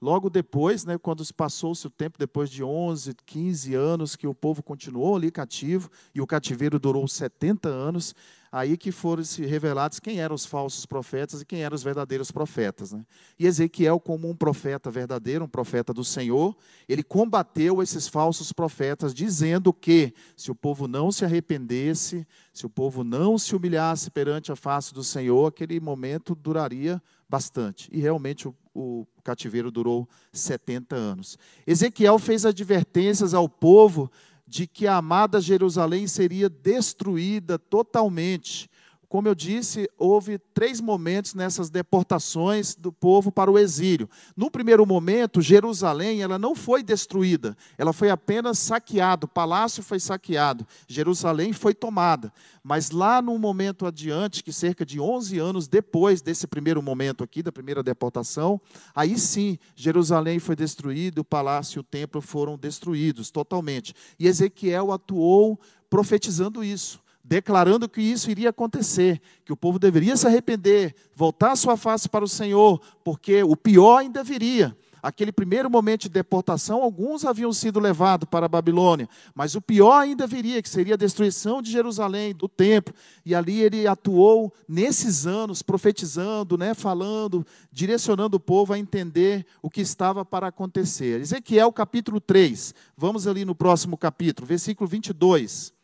logo 0.00 0.30
depois, 0.30 0.84
né, 0.84 0.96
quando 0.98 1.24
passou-se 1.34 1.86
o 1.86 1.90
tempo, 1.90 2.18
depois 2.18 2.50
de 2.50 2.62
11, 2.62 3.14
15 3.26 3.74
anos 3.74 4.16
que 4.16 4.26
o 4.26 4.34
povo 4.34 4.62
continuou 4.62 5.16
ali 5.16 5.30
cativo, 5.30 5.90
e 6.14 6.20
o 6.20 6.26
cativeiro 6.26 6.78
durou 6.78 7.06
70 7.06 7.68
anos, 7.68 8.14
aí 8.50 8.76
que 8.76 8.90
foram 8.90 9.22
se 9.22 9.44
revelados 9.44 10.00
quem 10.00 10.20
eram 10.20 10.34
os 10.34 10.46
falsos 10.46 10.86
profetas 10.86 11.40
e 11.40 11.44
quem 11.44 11.62
eram 11.62 11.74
os 11.74 11.82
verdadeiros 11.82 12.30
profetas. 12.30 12.92
Né? 12.92 13.04
E 13.38 13.46
Ezequiel, 13.46 14.00
como 14.00 14.28
um 14.28 14.34
profeta 14.34 14.90
verdadeiro, 14.90 15.44
um 15.44 15.48
profeta 15.48 15.92
do 15.92 16.04
Senhor, 16.04 16.56
ele 16.88 17.02
combateu 17.02 17.82
esses 17.82 18.08
falsos 18.08 18.52
profetas, 18.52 19.12
dizendo 19.14 19.72
que 19.72 20.12
se 20.36 20.50
o 20.50 20.54
povo 20.54 20.88
não 20.88 21.12
se 21.12 21.24
arrependesse, 21.24 22.26
se 22.52 22.66
o 22.66 22.70
povo 22.70 23.04
não 23.04 23.38
se 23.38 23.54
humilhasse 23.54 24.10
perante 24.10 24.50
a 24.50 24.56
face 24.56 24.92
do 24.94 25.04
Senhor, 25.04 25.46
aquele 25.46 25.78
momento 25.80 26.34
duraria 26.34 27.02
bastante. 27.28 27.88
E 27.92 28.00
realmente 28.00 28.48
o, 28.48 28.54
o 28.74 29.06
cativeiro 29.22 29.70
durou 29.70 30.08
70 30.32 30.96
anos. 30.96 31.38
Ezequiel 31.66 32.18
fez 32.18 32.46
advertências 32.46 33.34
ao 33.34 33.48
povo 33.48 34.10
de 34.48 34.66
que 34.66 34.86
a 34.86 34.96
amada 34.96 35.40
Jerusalém 35.40 36.06
seria 36.06 36.48
destruída 36.48 37.58
totalmente. 37.58 38.68
Como 39.08 39.26
eu 39.26 39.34
disse, 39.34 39.88
houve 39.96 40.38
três 40.52 40.82
momentos 40.82 41.32
nessas 41.32 41.70
deportações 41.70 42.74
do 42.74 42.92
povo 42.92 43.32
para 43.32 43.50
o 43.50 43.58
exílio. 43.58 44.08
No 44.36 44.50
primeiro 44.50 44.84
momento, 44.84 45.40
Jerusalém 45.40 46.20
ela 46.20 46.38
não 46.38 46.54
foi 46.54 46.82
destruída, 46.82 47.56
ela 47.78 47.94
foi 47.94 48.10
apenas 48.10 48.58
saqueada, 48.58 49.24
o 49.24 49.28
palácio 49.28 49.82
foi 49.82 49.98
saqueado, 49.98 50.66
Jerusalém 50.86 51.54
foi 51.54 51.72
tomada. 51.72 52.30
Mas 52.62 52.90
lá 52.90 53.22
no 53.22 53.38
momento 53.38 53.86
adiante, 53.86 54.44
que 54.44 54.52
cerca 54.52 54.84
de 54.84 55.00
11 55.00 55.38
anos 55.38 55.68
depois 55.68 56.20
desse 56.20 56.46
primeiro 56.46 56.82
momento 56.82 57.24
aqui, 57.24 57.42
da 57.42 57.50
primeira 57.50 57.82
deportação, 57.82 58.60
aí 58.94 59.18
sim, 59.18 59.58
Jerusalém 59.74 60.38
foi 60.38 60.54
destruída, 60.54 61.22
o 61.22 61.24
palácio 61.24 61.78
e 61.78 61.80
o 61.80 61.84
templo 61.84 62.20
foram 62.20 62.58
destruídos 62.58 63.30
totalmente. 63.30 63.94
E 64.18 64.26
Ezequiel 64.26 64.92
atuou 64.92 65.58
profetizando 65.88 66.62
isso 66.62 67.00
declarando 67.28 67.90
que 67.90 68.00
isso 68.00 68.30
iria 68.30 68.48
acontecer, 68.48 69.20
que 69.44 69.52
o 69.52 69.56
povo 69.56 69.78
deveria 69.78 70.16
se 70.16 70.26
arrepender, 70.26 70.94
voltar 71.14 71.54
sua 71.56 71.76
face 71.76 72.08
para 72.08 72.24
o 72.24 72.28
Senhor, 72.28 72.80
porque 73.04 73.42
o 73.42 73.54
pior 73.54 73.98
ainda 73.98 74.24
viria. 74.24 74.74
Aquele 75.02 75.30
primeiro 75.30 75.70
momento 75.70 76.02
de 76.02 76.08
deportação, 76.08 76.82
alguns 76.82 77.24
haviam 77.24 77.52
sido 77.52 77.78
levados 77.78 78.26
para 78.28 78.46
a 78.46 78.48
Babilônia, 78.48 79.08
mas 79.34 79.54
o 79.54 79.60
pior 79.60 80.00
ainda 80.00 80.26
viria, 80.26 80.62
que 80.62 80.68
seria 80.68 80.94
a 80.94 80.96
destruição 80.96 81.60
de 81.60 81.70
Jerusalém, 81.70 82.34
do 82.34 82.48
templo. 82.48 82.94
E 83.24 83.34
ali 83.34 83.60
ele 83.60 83.86
atuou 83.86 84.52
nesses 84.66 85.26
anos, 85.26 85.62
profetizando, 85.62 86.56
né, 86.56 86.74
falando, 86.74 87.46
direcionando 87.70 88.38
o 88.38 88.40
povo 88.40 88.72
a 88.72 88.78
entender 88.78 89.46
o 89.62 89.70
que 89.70 89.82
estava 89.82 90.24
para 90.24 90.48
acontecer. 90.48 91.20
Ezequiel 91.20 91.70
capítulo 91.72 92.20
3, 92.20 92.74
vamos 92.96 93.26
ali 93.26 93.44
no 93.44 93.54
próximo 93.54 93.98
capítulo, 93.98 94.48
versículo 94.48 94.88
22. 94.88 95.77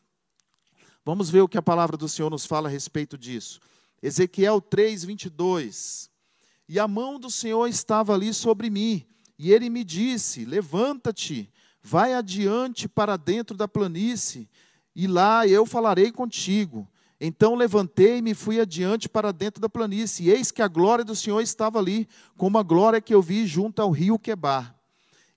Vamos 1.04 1.28
ver 1.28 1.42
o 1.42 1.48
que 1.48 1.58
a 1.58 1.62
palavra 1.62 1.98
do 1.98 2.08
Senhor 2.08 2.30
nos 2.30 2.46
fala 2.46 2.68
a 2.68 2.72
respeito 2.72 3.18
disso. 3.18 3.60
Ezequiel 4.02 4.60
3, 4.60 5.04
22. 5.04 6.10
E 6.66 6.78
a 6.78 6.88
mão 6.88 7.20
do 7.20 7.30
Senhor 7.30 7.66
estava 7.66 8.14
ali 8.14 8.32
sobre 8.32 8.70
mim, 8.70 9.04
e 9.38 9.52
ele 9.52 9.68
me 9.68 9.84
disse: 9.84 10.46
Levanta-te, 10.46 11.50
vai 11.82 12.14
adiante 12.14 12.88
para 12.88 13.18
dentro 13.18 13.54
da 13.54 13.68
planície, 13.68 14.48
e 14.96 15.06
lá 15.06 15.46
eu 15.46 15.66
falarei 15.66 16.10
contigo. 16.10 16.88
Então 17.20 17.54
levantei-me 17.54 18.30
e 18.30 18.34
fui 18.34 18.58
adiante 18.58 19.06
para 19.08 19.30
dentro 19.30 19.60
da 19.60 19.68
planície, 19.68 20.26
e 20.26 20.30
eis 20.30 20.50
que 20.50 20.62
a 20.62 20.68
glória 20.68 21.04
do 21.04 21.14
Senhor 21.14 21.42
estava 21.42 21.78
ali, 21.78 22.08
como 22.36 22.56
a 22.56 22.62
glória 22.62 23.00
que 23.00 23.14
eu 23.14 23.20
vi 23.20 23.46
junto 23.46 23.82
ao 23.82 23.90
rio 23.90 24.18
Quebar. 24.18 24.74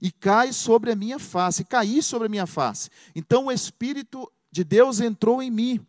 E 0.02 0.12
cai 0.12 0.54
sobre 0.54 0.92
a 0.92 0.96
minha 0.96 1.20
face, 1.20 1.66
caí 1.66 2.02
sobre 2.02 2.28
a 2.28 2.30
minha 2.30 2.48
face. 2.48 2.90
Então 3.14 3.48
o 3.48 3.52
Espírito 3.52 4.32
de 4.58 4.64
Deus 4.64 5.00
entrou 5.00 5.40
em 5.40 5.52
mim 5.52 5.86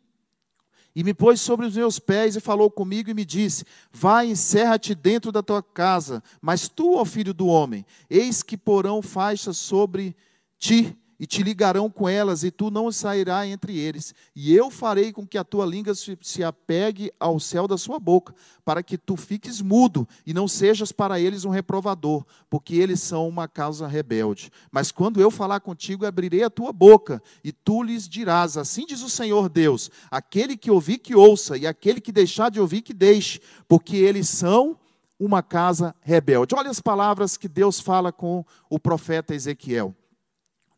e 0.94 1.02
me 1.02 1.14
pôs 1.14 1.40
sobre 1.40 1.64
os 1.64 1.74
meus 1.74 1.98
pés 1.98 2.36
e 2.36 2.40
falou 2.40 2.70
comigo 2.70 3.08
e 3.08 3.14
me 3.14 3.24
disse: 3.24 3.64
Vai, 3.90 4.28
encerra-te 4.28 4.94
dentro 4.94 5.32
da 5.32 5.42
tua 5.42 5.62
casa, 5.62 6.22
mas 6.40 6.68
tu, 6.68 6.96
ó 6.96 7.04
filho 7.04 7.32
do 7.32 7.46
homem, 7.46 7.86
eis 8.10 8.42
que 8.42 8.58
porão 8.58 9.00
faixas 9.00 9.56
sobre 9.56 10.14
ti 10.58 10.94
e 11.18 11.26
te 11.26 11.42
ligarão 11.42 11.90
com 11.90 12.08
elas, 12.08 12.44
e 12.44 12.50
tu 12.50 12.70
não 12.70 12.92
sairás 12.92 13.50
entre 13.50 13.76
eles. 13.76 14.14
E 14.34 14.54
eu 14.54 14.70
farei 14.70 15.12
com 15.12 15.26
que 15.26 15.36
a 15.36 15.44
tua 15.44 15.66
língua 15.66 15.92
se 15.94 16.44
apegue 16.44 17.12
ao 17.18 17.40
céu 17.40 17.66
da 17.66 17.76
sua 17.76 17.98
boca, 17.98 18.34
para 18.64 18.82
que 18.82 18.96
tu 18.96 19.16
fiques 19.16 19.60
mudo 19.60 20.06
e 20.24 20.32
não 20.32 20.46
sejas 20.46 20.92
para 20.92 21.18
eles 21.18 21.44
um 21.44 21.50
reprovador, 21.50 22.24
porque 22.48 22.76
eles 22.76 23.00
são 23.00 23.26
uma 23.26 23.48
causa 23.48 23.86
rebelde. 23.86 24.50
Mas 24.70 24.92
quando 24.92 25.20
eu 25.20 25.30
falar 25.30 25.60
contigo, 25.60 26.06
abrirei 26.06 26.44
a 26.44 26.50
tua 26.50 26.72
boca, 26.72 27.20
e 27.42 27.50
tu 27.50 27.82
lhes 27.82 28.08
dirás: 28.08 28.56
Assim 28.56 28.86
diz 28.86 29.02
o 29.02 29.10
Senhor 29.10 29.48
Deus: 29.48 29.90
aquele 30.10 30.56
que 30.56 30.70
ouvir, 30.70 30.98
que 30.98 31.14
ouça, 31.14 31.56
e 31.56 31.66
aquele 31.66 32.00
que 32.00 32.12
deixar 32.12 32.50
de 32.50 32.60
ouvir, 32.60 32.82
que 32.82 32.94
deixe, 32.94 33.40
porque 33.66 33.96
eles 33.96 34.28
são 34.28 34.78
uma 35.18 35.42
casa 35.42 35.94
rebelde. 36.00 36.54
Olha 36.54 36.70
as 36.70 36.80
palavras 36.80 37.36
que 37.36 37.48
Deus 37.48 37.80
fala 37.80 38.12
com 38.12 38.44
o 38.70 38.78
profeta 38.78 39.34
Ezequiel. 39.34 39.94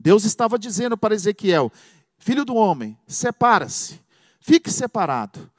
Deus 0.02 0.24
estava 0.24 0.58
dizendo 0.58 0.96
para 0.96 1.14
Ezequiel: 1.14 1.70
Filho 2.18 2.42
do 2.42 2.54
homem, 2.54 2.98
separa-se, 3.06 4.00
fique 4.40 4.70
separado, 4.70 5.50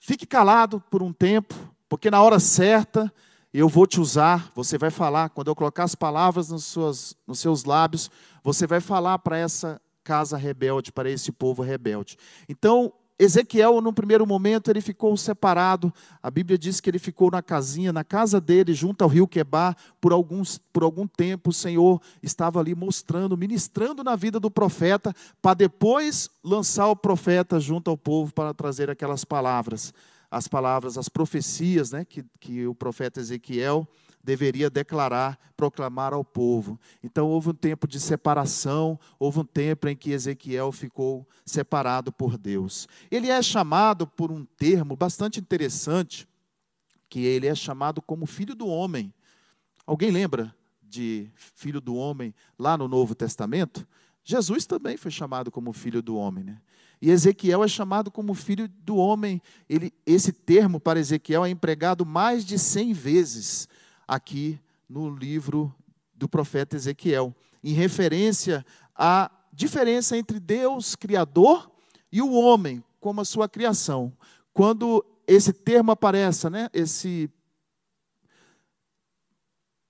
fique 0.00 0.26
calado 0.26 0.82
por 0.90 1.00
um 1.00 1.12
tempo, 1.12 1.54
porque 1.88 2.10
na 2.10 2.20
hora 2.20 2.40
certa 2.40 3.12
eu 3.52 3.68
vou 3.68 3.86
te 3.86 4.00
usar, 4.00 4.50
você 4.52 4.76
vai 4.76 4.90
falar, 4.90 5.30
quando 5.30 5.46
eu 5.46 5.54
colocar 5.54 5.84
as 5.84 5.94
palavras 5.94 6.48
nos, 6.50 6.64
suas, 6.64 7.16
nos 7.24 7.38
seus 7.38 7.62
lábios, 7.62 8.10
você 8.42 8.66
vai 8.66 8.80
falar 8.80 9.20
para 9.20 9.38
essa 9.38 9.80
casa 10.02 10.36
rebelde, 10.36 10.90
para 10.90 11.08
esse 11.08 11.30
povo 11.30 11.62
rebelde. 11.62 12.18
Então, 12.48 12.92
Ezequiel, 13.16 13.80
no 13.80 13.92
primeiro 13.92 14.26
momento, 14.26 14.70
ele 14.70 14.80
ficou 14.80 15.16
separado. 15.16 15.92
A 16.20 16.30
Bíblia 16.30 16.58
diz 16.58 16.80
que 16.80 16.90
ele 16.90 16.98
ficou 16.98 17.30
na 17.30 17.40
casinha, 17.40 17.92
na 17.92 18.02
casa 18.02 18.40
dele, 18.40 18.74
junto 18.74 19.02
ao 19.02 19.08
rio 19.08 19.28
Quebar, 19.28 19.76
por, 20.00 20.12
alguns, 20.12 20.58
por 20.58 20.82
algum 20.82 21.06
tempo. 21.06 21.50
O 21.50 21.52
Senhor 21.52 22.00
estava 22.22 22.58
ali 22.58 22.74
mostrando, 22.74 23.36
ministrando 23.36 24.02
na 24.02 24.16
vida 24.16 24.40
do 24.40 24.50
profeta, 24.50 25.14
para 25.40 25.54
depois 25.54 26.28
lançar 26.42 26.88
o 26.88 26.96
profeta 26.96 27.60
junto 27.60 27.88
ao 27.88 27.96
povo 27.96 28.32
para 28.34 28.52
trazer 28.52 28.90
aquelas 28.90 29.24
palavras, 29.24 29.94
as 30.28 30.48
palavras, 30.48 30.98
as 30.98 31.08
profecias 31.08 31.92
né, 31.92 32.04
que, 32.04 32.24
que 32.40 32.66
o 32.66 32.74
profeta 32.74 33.20
Ezequiel 33.20 33.86
deveria 34.24 34.70
declarar, 34.70 35.38
proclamar 35.54 36.14
ao 36.14 36.24
povo. 36.24 36.80
Então 37.02 37.28
houve 37.28 37.50
um 37.50 37.54
tempo 37.54 37.86
de 37.86 38.00
separação, 38.00 38.98
houve 39.18 39.40
um 39.40 39.44
tempo 39.44 39.86
em 39.86 39.94
que 39.94 40.10
Ezequiel 40.10 40.72
ficou 40.72 41.28
separado 41.44 42.10
por 42.10 42.38
Deus. 42.38 42.88
Ele 43.10 43.28
é 43.28 43.40
chamado 43.42 44.06
por 44.06 44.32
um 44.32 44.44
termo 44.44 44.96
bastante 44.96 45.38
interessante, 45.38 46.26
que 47.08 47.20
ele 47.20 47.46
é 47.46 47.54
chamado 47.54 48.00
como 48.00 48.26
filho 48.26 48.54
do 48.54 48.66
homem. 48.66 49.12
Alguém 49.86 50.10
lembra 50.10 50.54
de 50.82 51.28
filho 51.36 51.80
do 51.80 51.94
homem 51.94 52.34
lá 52.58 52.78
no 52.78 52.88
Novo 52.88 53.14
Testamento? 53.14 53.86
Jesus 54.24 54.64
também 54.64 54.96
foi 54.96 55.10
chamado 55.10 55.50
como 55.50 55.70
filho 55.74 56.00
do 56.00 56.16
homem, 56.16 56.42
né? 56.42 56.58
E 57.02 57.10
Ezequiel 57.10 57.62
é 57.62 57.68
chamado 57.68 58.10
como 58.10 58.32
filho 58.32 58.66
do 58.66 58.96
homem. 58.96 59.42
Ele, 59.68 59.92
esse 60.06 60.32
termo 60.32 60.80
para 60.80 60.98
Ezequiel 60.98 61.44
é 61.44 61.50
empregado 61.50 62.06
mais 62.06 62.46
de 62.46 62.58
100 62.58 62.92
vezes 62.94 63.68
aqui 64.06 64.60
no 64.88 65.08
livro 65.10 65.74
do 66.14 66.28
profeta 66.28 66.76
Ezequiel, 66.76 67.34
em 67.62 67.72
referência 67.72 68.64
à 68.94 69.30
diferença 69.52 70.16
entre 70.16 70.38
Deus, 70.38 70.94
Criador, 70.94 71.70
e 72.10 72.22
o 72.22 72.32
homem, 72.32 72.82
como 73.00 73.20
a 73.20 73.24
sua 73.24 73.48
criação. 73.48 74.12
Quando 74.52 75.04
esse 75.26 75.52
termo 75.52 75.90
aparece, 75.90 76.48
né, 76.48 76.68
esse 76.72 77.30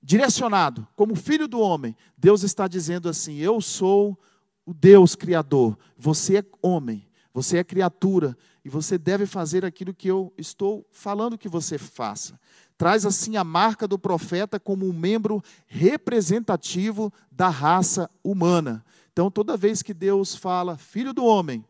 direcionado 0.03 0.87
como 0.95 1.15
filho 1.15 1.49
do 1.49 1.61
homem, 1.61 1.97
Deus 2.17 2.43
está 2.43 2.69
dizendo 2.69 3.09
assim: 3.09 3.37
Eu 3.37 3.61
sou 3.61 4.19
o 4.65 4.73
Deus 4.73 5.15
Criador, 5.15 5.79
você 5.97 6.39
é 6.39 6.45
homem, 6.63 7.07
você 7.33 7.59
é 7.59 7.65
criatura, 7.65 8.37
e 8.65 8.69
você 8.69 8.97
deve 8.97 9.27
fazer 9.27 9.65
aquilo 9.65 9.93
que 9.93 10.09
eu 10.09 10.33
estou 10.39 10.87
falando 10.91 11.37
que 11.37 11.49
você 11.49 11.77
faça 11.77 12.39
traz 12.77 13.07
assim 13.07 13.37
a 13.37 13.45
marca 13.45 13.87
do 13.87 13.99
profeta 13.99 14.59
como 14.59 14.87
um 14.89 14.93
membro 14.93 15.43
representativo 15.67 17.13
da 17.31 17.49
raça 17.49 18.11
humana. 18.23 18.85
Então, 19.13 19.31
toda 19.31 19.57
vez 19.57 19.83
que 19.83 19.95
Deus 19.95 20.35
fala 20.35 20.77
filho 20.77 21.13
do 21.13 21.25
homem, 21.25 21.65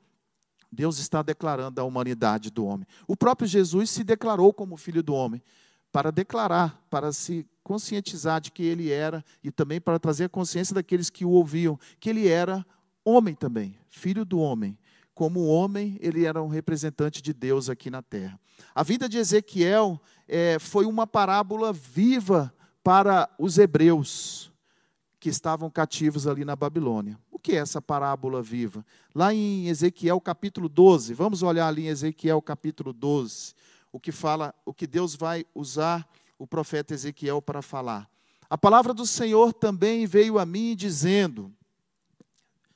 Deus 0.72 0.98
está 0.98 1.22
declarando 1.22 1.80
a 1.80 1.84
humanidade 1.84 2.50
do 2.50 2.64
homem. 2.64 2.86
O 3.06 3.16
próprio 3.16 3.46
Jesus 3.46 3.90
se 3.90 4.02
declarou 4.02 4.52
como 4.52 4.76
filho 4.76 5.02
do 5.02 5.14
homem, 5.14 5.42
para 5.92 6.10
declarar, 6.10 6.82
para 6.90 7.12
se 7.12 7.46
conscientizar 7.62 8.40
de 8.40 8.50
que 8.50 8.64
ele 8.64 8.90
era, 8.90 9.24
e 9.42 9.50
também 9.50 9.80
para 9.80 9.98
trazer 9.98 10.24
a 10.24 10.28
consciência 10.28 10.74
daqueles 10.74 11.08
que 11.08 11.24
o 11.24 11.30
ouviam, 11.30 11.78
que 12.00 12.10
ele 12.10 12.26
era 12.26 12.66
homem 13.04 13.34
também, 13.34 13.78
filho 13.88 14.24
do 14.24 14.38
homem 14.38 14.76
como 15.14 15.46
homem, 15.46 15.96
ele 16.00 16.24
era 16.24 16.42
um 16.42 16.48
representante 16.48 17.22
de 17.22 17.32
Deus 17.32 17.70
aqui 17.70 17.88
na 17.88 18.02
terra. 18.02 18.38
A 18.74 18.82
vida 18.82 19.08
de 19.08 19.16
Ezequiel 19.16 20.00
é, 20.28 20.58
foi 20.58 20.86
uma 20.86 21.06
parábola 21.06 21.72
viva 21.72 22.52
para 22.82 23.28
os 23.38 23.58
hebreus 23.58 24.52
que 25.18 25.28
estavam 25.28 25.70
cativos 25.70 26.26
ali 26.26 26.44
na 26.44 26.54
Babilônia. 26.54 27.18
O 27.30 27.38
que 27.38 27.52
é 27.52 27.56
essa 27.56 27.80
parábola 27.80 28.42
viva? 28.42 28.84
Lá 29.14 29.32
em 29.32 29.68
Ezequiel 29.68 30.20
capítulo 30.20 30.68
12, 30.68 31.14
vamos 31.14 31.42
olhar 31.42 31.68
ali 31.68 31.86
em 31.86 31.88
Ezequiel 31.88 32.42
capítulo 32.42 32.92
12, 32.92 33.54
o 33.90 33.98
que 33.98 34.12
fala, 34.12 34.54
o 34.64 34.74
que 34.74 34.86
Deus 34.86 35.14
vai 35.14 35.46
usar 35.54 36.06
o 36.38 36.46
profeta 36.46 36.92
Ezequiel 36.92 37.40
para 37.40 37.62
falar. 37.62 38.08
A 38.50 38.58
palavra 38.58 38.92
do 38.92 39.06
Senhor 39.06 39.52
também 39.52 40.06
veio 40.06 40.38
a 40.38 40.44
mim 40.44 40.76
dizendo, 40.76 41.52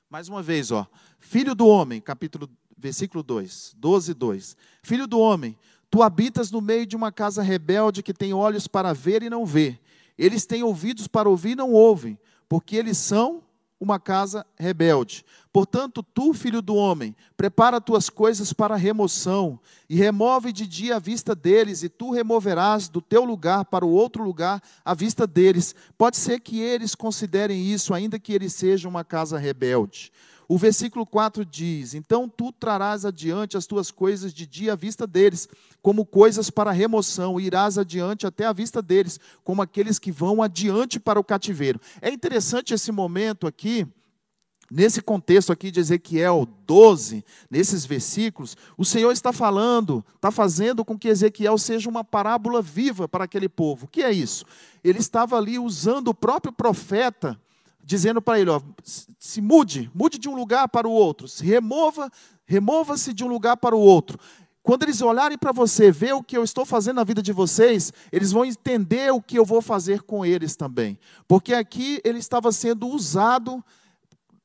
mais 0.08 0.28
uma 0.28 0.42
vez, 0.42 0.70
ó, 0.70 0.86
filho 1.18 1.54
do 1.54 1.66
homem, 1.66 2.00
capítulo 2.00 2.48
versículo 2.78 3.22
2, 3.22 3.74
12, 3.76 4.14
2. 4.14 4.56
Filho 4.82 5.06
do 5.06 5.18
homem, 5.18 5.58
tu 5.90 6.02
habitas 6.02 6.50
no 6.50 6.60
meio 6.60 6.86
de 6.86 6.96
uma 6.96 7.10
casa 7.10 7.42
rebelde 7.42 8.02
que 8.02 8.12
tem 8.12 8.32
olhos 8.32 8.66
para 8.66 8.92
ver 8.92 9.22
e 9.22 9.30
não 9.30 9.46
vê. 9.46 9.78
Eles 10.16 10.46
têm 10.46 10.62
ouvidos 10.62 11.06
para 11.06 11.28
ouvir 11.28 11.50
e 11.50 11.56
não 11.56 11.72
ouvem, 11.72 12.18
porque 12.48 12.76
eles 12.76 12.98
são 12.98 13.42
uma 13.80 14.00
casa 14.00 14.44
rebelde. 14.56 15.24
Portanto, 15.52 16.02
tu, 16.02 16.34
filho 16.34 16.60
do 16.60 16.74
homem, 16.74 17.14
prepara 17.36 17.80
tuas 17.80 18.10
coisas 18.10 18.52
para 18.52 18.76
remoção, 18.76 19.58
e 19.88 19.96
remove 19.96 20.52
de 20.52 20.66
dia 20.66 20.96
a 20.96 20.98
vista 20.98 21.34
deles, 21.34 21.82
e 21.82 21.88
tu 21.88 22.10
removerás 22.10 22.88
do 22.88 23.00
teu 23.00 23.24
lugar 23.24 23.64
para 23.64 23.86
o 23.86 23.90
outro 23.90 24.22
lugar 24.22 24.60
a 24.84 24.94
vista 24.94 25.26
deles. 25.26 25.74
Pode 25.96 26.16
ser 26.16 26.40
que 26.40 26.60
eles 26.60 26.94
considerem 26.94 27.64
isso, 27.64 27.94
ainda 27.94 28.18
que 28.18 28.32
eles 28.32 28.52
sejam 28.52 28.90
uma 28.90 29.04
casa 29.04 29.38
rebelde. 29.38 30.12
O 30.48 30.56
versículo 30.56 31.04
4 31.04 31.44
diz: 31.44 31.92
Então 31.92 32.26
tu 32.26 32.50
trarás 32.50 33.04
adiante 33.04 33.58
as 33.58 33.66
tuas 33.66 33.90
coisas 33.90 34.32
de 34.32 34.46
dia 34.46 34.72
à 34.72 34.76
vista 34.76 35.06
deles, 35.06 35.46
como 35.82 36.06
coisas 36.06 36.48
para 36.48 36.72
remoção, 36.72 37.38
e 37.38 37.44
irás 37.44 37.76
adiante 37.76 38.26
até 38.26 38.46
a 38.46 38.52
vista 38.54 38.80
deles, 38.80 39.20
como 39.44 39.60
aqueles 39.60 39.98
que 39.98 40.10
vão 40.10 40.42
adiante 40.42 40.98
para 40.98 41.20
o 41.20 41.24
cativeiro. 41.24 41.78
É 42.00 42.08
interessante 42.08 42.72
esse 42.72 42.90
momento 42.90 43.46
aqui, 43.46 43.86
Nesse 44.70 45.00
contexto 45.00 45.50
aqui 45.50 45.70
de 45.70 45.80
Ezequiel 45.80 46.46
12, 46.66 47.24
nesses 47.50 47.86
versículos, 47.86 48.54
o 48.76 48.84
Senhor 48.84 49.10
está 49.12 49.32
falando, 49.32 50.04
está 50.14 50.30
fazendo 50.30 50.84
com 50.84 50.98
que 50.98 51.08
Ezequiel 51.08 51.56
seja 51.56 51.88
uma 51.88 52.04
parábola 52.04 52.60
viva 52.60 53.08
para 53.08 53.24
aquele 53.24 53.48
povo. 53.48 53.86
O 53.86 53.88
que 53.88 54.02
é 54.02 54.12
isso? 54.12 54.44
Ele 54.84 54.98
estava 54.98 55.38
ali 55.38 55.58
usando 55.58 56.08
o 56.08 56.14
próprio 56.14 56.52
profeta 56.52 57.40
dizendo 57.88 58.20
para 58.20 58.38
ele, 58.38 58.50
ó, 58.50 58.60
se 59.18 59.40
mude, 59.40 59.90
mude 59.94 60.18
de 60.18 60.28
um 60.28 60.36
lugar 60.36 60.68
para 60.68 60.86
o 60.86 60.92
outro, 60.92 61.26
se 61.26 61.42
remova, 61.42 62.12
remova-se 62.44 63.14
de 63.14 63.24
um 63.24 63.28
lugar 63.28 63.56
para 63.56 63.74
o 63.74 63.80
outro. 63.80 64.18
Quando 64.62 64.82
eles 64.82 65.00
olharem 65.00 65.38
para 65.38 65.52
você, 65.52 65.90
ver 65.90 66.12
o 66.12 66.22
que 66.22 66.36
eu 66.36 66.44
estou 66.44 66.66
fazendo 66.66 66.96
na 66.96 67.04
vida 67.04 67.22
de 67.22 67.32
vocês, 67.32 67.90
eles 68.12 68.30
vão 68.30 68.44
entender 68.44 69.10
o 69.10 69.22
que 69.22 69.38
eu 69.38 69.44
vou 69.44 69.62
fazer 69.62 70.02
com 70.02 70.22
eles 70.22 70.54
também. 70.54 70.98
Porque 71.26 71.54
aqui 71.54 71.98
ele 72.04 72.18
estava 72.18 72.52
sendo 72.52 72.86
usado 72.86 73.64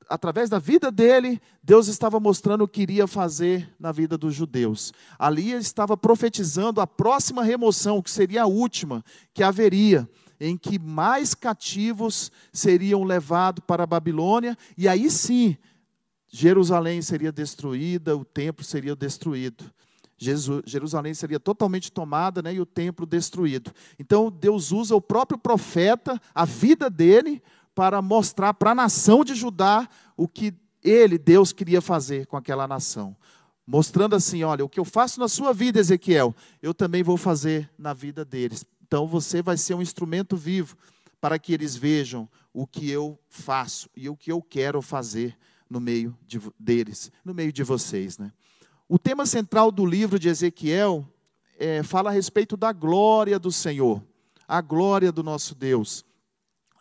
através 0.09 0.49
da 0.49 0.57
vida 0.57 0.89
dele, 0.89 1.41
Deus 1.61 1.89
estava 1.89 2.21
mostrando 2.21 2.63
o 2.63 2.67
que 2.67 2.81
iria 2.81 3.07
fazer 3.07 3.69
na 3.77 3.91
vida 3.91 4.17
dos 4.17 4.33
judeus. 4.33 4.93
Ali 5.19 5.51
ele 5.51 5.59
estava 5.61 5.97
profetizando 5.97 6.79
a 6.79 6.87
próxima 6.87 7.43
remoção, 7.43 8.01
que 8.01 8.09
seria 8.09 8.43
a 8.43 8.47
última, 8.47 9.03
que 9.33 9.43
haveria 9.43 10.07
em 10.45 10.57
que 10.57 10.77
mais 10.77 11.33
cativos 11.33 12.29
seriam 12.51 13.05
levados 13.05 13.63
para 13.65 13.83
a 13.83 13.87
Babilônia, 13.87 14.57
e 14.77 14.89
aí 14.89 15.09
sim, 15.09 15.55
Jerusalém 16.27 17.01
seria 17.01 17.31
destruída, 17.31 18.17
o 18.17 18.25
templo 18.25 18.61
seria 18.61 18.93
destruído. 18.93 19.63
Jerusalém 20.17 21.13
seria 21.13 21.39
totalmente 21.39 21.89
tomada 21.89 22.41
né, 22.41 22.53
e 22.53 22.59
o 22.59 22.65
templo 22.65 23.05
destruído. 23.05 23.71
Então 23.97 24.29
Deus 24.29 24.73
usa 24.73 24.93
o 24.93 25.01
próprio 25.01 25.39
profeta, 25.39 26.21
a 26.35 26.43
vida 26.43 26.89
dele, 26.89 27.41
para 27.73 28.01
mostrar 28.01 28.53
para 28.53 28.71
a 28.71 28.75
nação 28.75 29.23
de 29.23 29.35
Judá 29.35 29.87
o 30.17 30.27
que 30.27 30.53
ele, 30.83 31.17
Deus, 31.17 31.53
queria 31.53 31.81
fazer 31.81 32.27
com 32.27 32.35
aquela 32.35 32.67
nação. 32.67 33.15
Mostrando 33.65 34.13
assim: 34.13 34.43
olha, 34.43 34.65
o 34.65 34.69
que 34.69 34.79
eu 34.79 34.85
faço 34.85 35.21
na 35.21 35.29
sua 35.29 35.53
vida, 35.53 35.79
Ezequiel, 35.79 36.35
eu 36.61 36.73
também 36.73 37.01
vou 37.01 37.15
fazer 37.15 37.69
na 37.77 37.93
vida 37.93 38.25
deles. 38.25 38.65
Então 38.93 39.07
você 39.07 39.41
vai 39.41 39.57
ser 39.57 39.73
um 39.73 39.81
instrumento 39.81 40.37
vivo 40.37 40.77
para 41.19 41.39
que 41.39 41.51
eles 41.51 41.75
vejam 41.75 42.29
o 42.53 42.67
que 42.67 42.91
eu 42.91 43.17
faço 43.27 43.89
e 43.95 44.07
o 44.07 44.15
que 44.15 44.31
eu 44.31 44.39
quero 44.39 44.83
fazer 44.83 45.35
no 45.67 45.79
meio 45.79 46.15
de, 46.27 46.39
deles, 46.59 47.11
no 47.25 47.33
meio 47.33 47.51
de 47.51 47.63
vocês. 47.63 48.19
Né? 48.19 48.31
O 48.87 48.99
tema 48.99 49.25
central 49.25 49.71
do 49.71 49.83
livro 49.83 50.19
de 50.19 50.29
Ezequiel 50.29 51.09
é, 51.57 51.81
fala 51.81 52.11
a 52.11 52.13
respeito 52.13 52.55
da 52.55 52.71
glória 52.71 53.39
do 53.39 53.51
Senhor, 53.51 53.99
a 54.47 54.61
glória 54.61 55.11
do 55.11 55.23
nosso 55.23 55.55
Deus. 55.55 56.05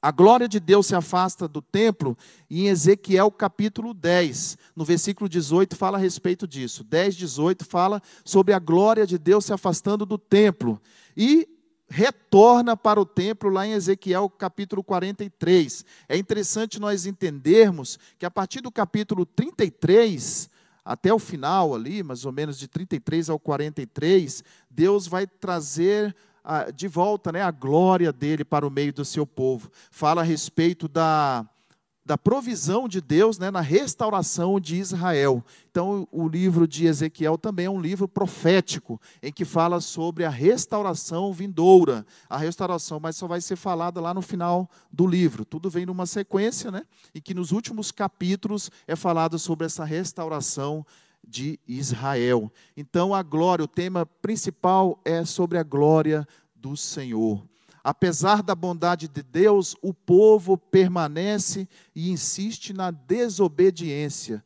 A 0.03 0.11
glória 0.11 0.47
de 0.47 0.61
Deus 0.61 0.89
se 0.89 0.95
afasta 0.95 1.49
do 1.49 1.63
templo, 1.63 2.15
e 2.51 2.65
em 2.65 2.69
Ezequiel 2.69 3.31
capítulo 3.31 3.95
10, 3.95 4.59
no 4.77 4.85
versículo 4.85 5.31
18, 5.31 5.77
fala 5.77 5.97
a 5.97 6.01
respeito 6.01 6.47
disso. 6.47 6.85
10, 6.85 7.17
18 7.17 7.65
fala 7.65 8.03
sobre 8.23 8.53
a 8.53 8.59
glória 8.59 9.07
de 9.07 9.17
Deus 9.17 9.47
se 9.47 9.53
afastando 9.55 10.05
do 10.05 10.19
templo. 10.19 10.79
E 11.17 11.49
retorna 11.93 12.75
para 12.75 12.99
o 12.99 13.05
templo 13.05 13.51
lá 13.51 13.67
em 13.67 13.73
Ezequiel 13.73 14.29
capítulo 14.31 14.83
43. 14.83 15.85
É 16.09 16.17
interessante 16.17 16.81
nós 16.81 17.05
entendermos 17.05 17.99
que 18.19 18.25
a 18.25 18.31
partir 18.31 18.63
do 18.63 18.73
capítulo 18.73 19.27
33 19.27 20.49
até 20.83 21.13
o 21.13 21.19
final 21.19 21.75
ali, 21.75 22.03
mais 22.03 22.25
ou 22.25 22.33
menos 22.33 22.59
de 22.59 22.67
33 22.67 23.29
ao 23.29 23.39
43, 23.39 24.43
Deus 24.71 25.07
vai 25.07 25.27
trazer 25.27 26.17
ah, 26.43 26.71
de 26.71 26.89
volta 26.89 27.31
né, 27.31 27.43
a 27.43 27.51
glória 27.51 28.11
dele 28.11 28.45
para 28.45 28.67
o 28.67 28.71
meio 28.71 28.93
do 28.93 29.05
seu 29.05 29.27
povo. 29.27 29.71
Fala 29.91 30.23
a 30.23 30.25
respeito 30.25 30.89
da 30.89 31.47
da 32.05 32.19
provisão 32.19 32.89
de 32.89 33.01
Deus 33.01 33.39
né, 33.39 33.51
na 33.51 33.61
restauração 33.61 34.59
de 34.59 34.77
Israel. 34.77 35.45
Então, 35.71 36.07
o 36.11 36.29
livro 36.29 36.67
de 36.67 36.87
Ezequiel 36.87 37.39
também 37.39 37.67
é 37.67 37.71
um 37.71 37.81
livro 37.81 38.09
profético, 38.09 39.01
em 39.23 39.33
que 39.33 39.45
fala 39.45 39.81
sobre 39.81 40.25
a 40.25 40.31
restauração 40.31 41.33
vindoura. 41.33 42.05
A 42.29 42.37
restauração, 42.37 42.99
mas 42.99 43.17
só 43.17 43.27
vai 43.29 43.41
ser 43.41 43.57
falada 43.57 44.01
lá 44.01 44.13
no 44.13 44.23
final 44.23 44.69
do 44.91 45.07
livro. 45.07 45.45
Tudo 45.45 45.71
vem 45.71 45.87
numa 45.87 46.07
sequência, 46.07 46.71
né? 46.71 46.83
E 47.15 47.21
que 47.21 47.35
nos 47.35 47.53
últimos 47.53 47.93
capítulos 47.93 48.71
é 48.87 48.97
falado 48.97 49.39
sobre 49.39 49.67
essa 49.67 49.85
restauração 49.85 50.85
de 51.27 51.59
Israel. 51.69 52.53
Então, 52.77 53.15
a 53.15 53.23
glória, 53.23 53.65
o 53.65 53.69
tema 53.69 54.05
principal 54.05 55.01
é 55.05 55.25
sobre 55.25 55.57
a 55.57 55.63
glória 55.63 56.27
do 56.55 56.77
Senhor. 56.77 57.52
Apesar 57.85 58.43
da 58.43 58.55
bondade 58.55 59.09
de 59.09 59.23
Deus, 59.23 59.77
o 59.83 59.93
povo 59.93 60.57
permanece 60.57 61.69
e 61.95 62.11
insiste 62.11 62.73
na 62.73 62.91
desobediência. 62.91 64.43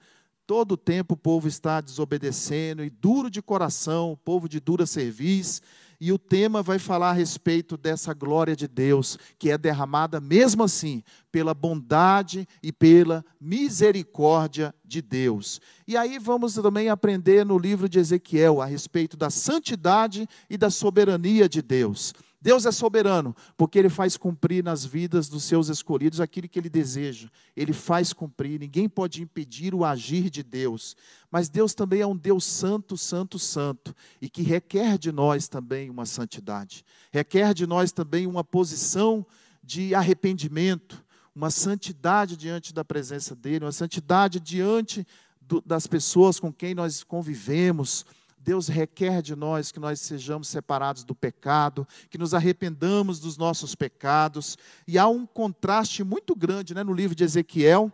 Todo 0.47 0.73
o 0.73 0.77
tempo 0.77 1.15
o 1.15 1.17
povo 1.17 1.49
está 1.49 1.81
desobedecendo 1.81 2.85
e 2.85 2.89
duro 2.89 3.29
de 3.29 3.43
coração, 3.43 4.19
povo 4.25 4.49
de 4.49 4.61
dura 4.61 4.87
cerviz. 4.87 5.61
E 6.01 6.13
o 6.13 6.19
tema 6.19 6.63
vai 6.63 6.79
falar 6.79 7.11
a 7.11 7.15
respeito 7.15 7.77
dessa 7.77 8.13
glória 8.13 8.55
de 8.55 8.69
Deus, 8.69 9.19
que 9.39 9.51
é 9.51 9.57
derramada 9.57 10.21
mesmo 10.21 10.63
assim 10.63 11.03
pela 11.33 11.55
bondade 11.55 12.47
e 12.63 12.71
pela 12.71 13.25
misericórdia 13.41 14.75
de 14.85 15.01
Deus. 15.01 15.61
E 15.89 15.97
aí 15.97 16.19
vamos 16.19 16.55
também 16.55 16.91
aprender 16.91 17.45
no 17.45 17.59
livro 17.59 17.89
de 17.89 17.99
Ezequiel 17.99 18.61
a 18.61 18.67
respeito 18.67 19.17
da 19.17 19.31
santidade 19.31 20.29
e 20.49 20.57
da 20.57 20.71
soberania 20.71 21.49
de 21.49 21.61
Deus. 21.63 22.15
Deus 22.41 22.67
é 22.67 22.71
soberano, 22.71 23.35
porque 23.57 23.79
Ele 23.79 23.89
faz 23.89 24.17
cumprir 24.17 24.63
nas 24.63 24.85
vidas 24.85 25.29
dos 25.29 25.45
seus 25.45 25.69
escolhidos 25.69 26.21
aquilo 26.21 26.49
que 26.49 26.59
Ele 26.59 26.69
deseja. 26.69 27.29
Ele 27.57 27.73
faz 27.73 28.13
cumprir, 28.13 28.61
ninguém 28.61 28.89
pode 28.89 29.23
impedir 29.23 29.75
o 29.75 29.85
agir 29.85 30.29
de 30.31 30.43
Deus. 30.43 30.97
Mas 31.31 31.49
Deus 31.49 31.75
também 31.75 32.01
é 32.01 32.07
um 32.07 32.17
Deus 32.17 32.45
santo, 32.45 32.97
santo, 32.97 33.39
santo, 33.39 33.95
e 34.21 34.29
que 34.29 34.43
requer 34.43 34.99
de 34.99 35.11
nós 35.11 35.49
também 35.49 35.91
uma 35.91 36.07
santidade, 36.07 36.85
requer 37.11 37.55
de 37.55 37.67
nós 37.67 37.91
também 37.91 38.27
uma 38.27 38.45
posição 38.45 39.27
de 39.63 39.95
arrependimento, 39.95 41.05
uma 41.35 41.51
santidade 41.51 42.37
diante 42.37 42.73
da 42.73 42.85
presença 42.85 43.35
dEle, 43.35 43.65
uma 43.65 43.73
santidade 43.73 44.39
diante 44.41 45.07
do, 45.41 45.61
das 45.61 45.87
pessoas 45.87 46.39
com 46.39 46.53
quem 46.53 46.75
nós 46.75 47.03
convivemos 47.03 48.05
Deus 48.47 48.69
requer 48.69 49.23
de 49.23 49.35
nós 49.35 49.73
que 49.73 49.81
nós 49.81 49.99
sejamos 49.99 50.47
separados 50.47 51.03
do 51.03 51.17
pecado, 51.17 51.85
que 52.09 52.17
nos 52.17 52.33
arrependamos 52.33 53.19
dos 53.19 53.37
nossos 53.37 53.75
pecados. 53.75 54.57
E 54.87 54.97
há 54.97 55.09
um 55.09 55.27
contraste 55.27 56.05
muito 56.05 56.33
grande 56.33 56.73
né, 56.73 56.85
no 56.85 56.95
livro 56.95 57.17
de 57.17 57.25
Ezequiel 57.25 57.93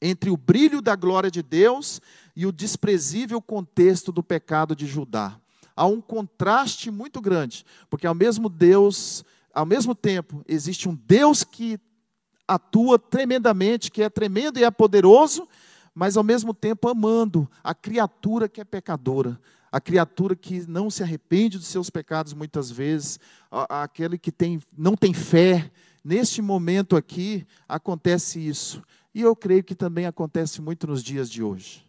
entre 0.00 0.30
o 0.30 0.36
brilho 0.36 0.80
da 0.80 0.96
glória 0.96 1.30
de 1.30 1.42
Deus 1.42 2.00
e 2.34 2.46
o 2.46 2.52
desprezível 2.52 3.40
contexto 3.42 4.10
do 4.10 4.22
pecado 4.22 4.74
de 4.74 4.86
Judá. 4.86 5.38
Há 5.76 5.84
um 5.84 6.00
contraste 6.00 6.90
muito 6.90 7.20
grande, 7.20 7.62
porque 7.90 8.06
ao 8.06 8.14
mesmo 8.14 8.48
Deus, 8.48 9.26
ao 9.52 9.66
mesmo 9.66 9.94
tempo, 9.94 10.42
existe 10.48 10.88
um 10.88 10.94
Deus 10.94 11.44
que 11.44 11.78
atua 12.48 12.98
tremendamente, 12.98 13.90
que 13.90 14.02
é 14.02 14.08
tremendo 14.08 14.58
e 14.58 14.64
é 14.64 14.70
poderoso, 14.70 15.46
mas 15.94 16.16
ao 16.16 16.24
mesmo 16.24 16.54
tempo 16.54 16.88
amando 16.88 17.46
a 17.62 17.74
criatura 17.74 18.48
que 18.48 18.60
é 18.60 18.64
pecadora, 18.64 19.38
a 19.70 19.80
criatura 19.80 20.34
que 20.34 20.66
não 20.66 20.90
se 20.90 21.02
arrepende 21.02 21.58
dos 21.58 21.66
seus 21.66 21.90
pecados 21.90 22.32
muitas 22.32 22.70
vezes, 22.70 23.18
aquele 23.50 24.18
que 24.18 24.32
tem, 24.32 24.60
não 24.76 24.96
tem 24.96 25.12
fé. 25.12 25.70
Neste 26.04 26.40
momento 26.40 26.96
aqui 26.96 27.46
acontece 27.68 28.38
isso. 28.38 28.82
E 29.14 29.22
eu 29.22 29.34
creio 29.34 29.64
que 29.64 29.74
também 29.74 30.06
acontece 30.06 30.60
muito 30.60 30.86
nos 30.86 31.02
dias 31.02 31.30
de 31.30 31.42
hoje. 31.42 31.84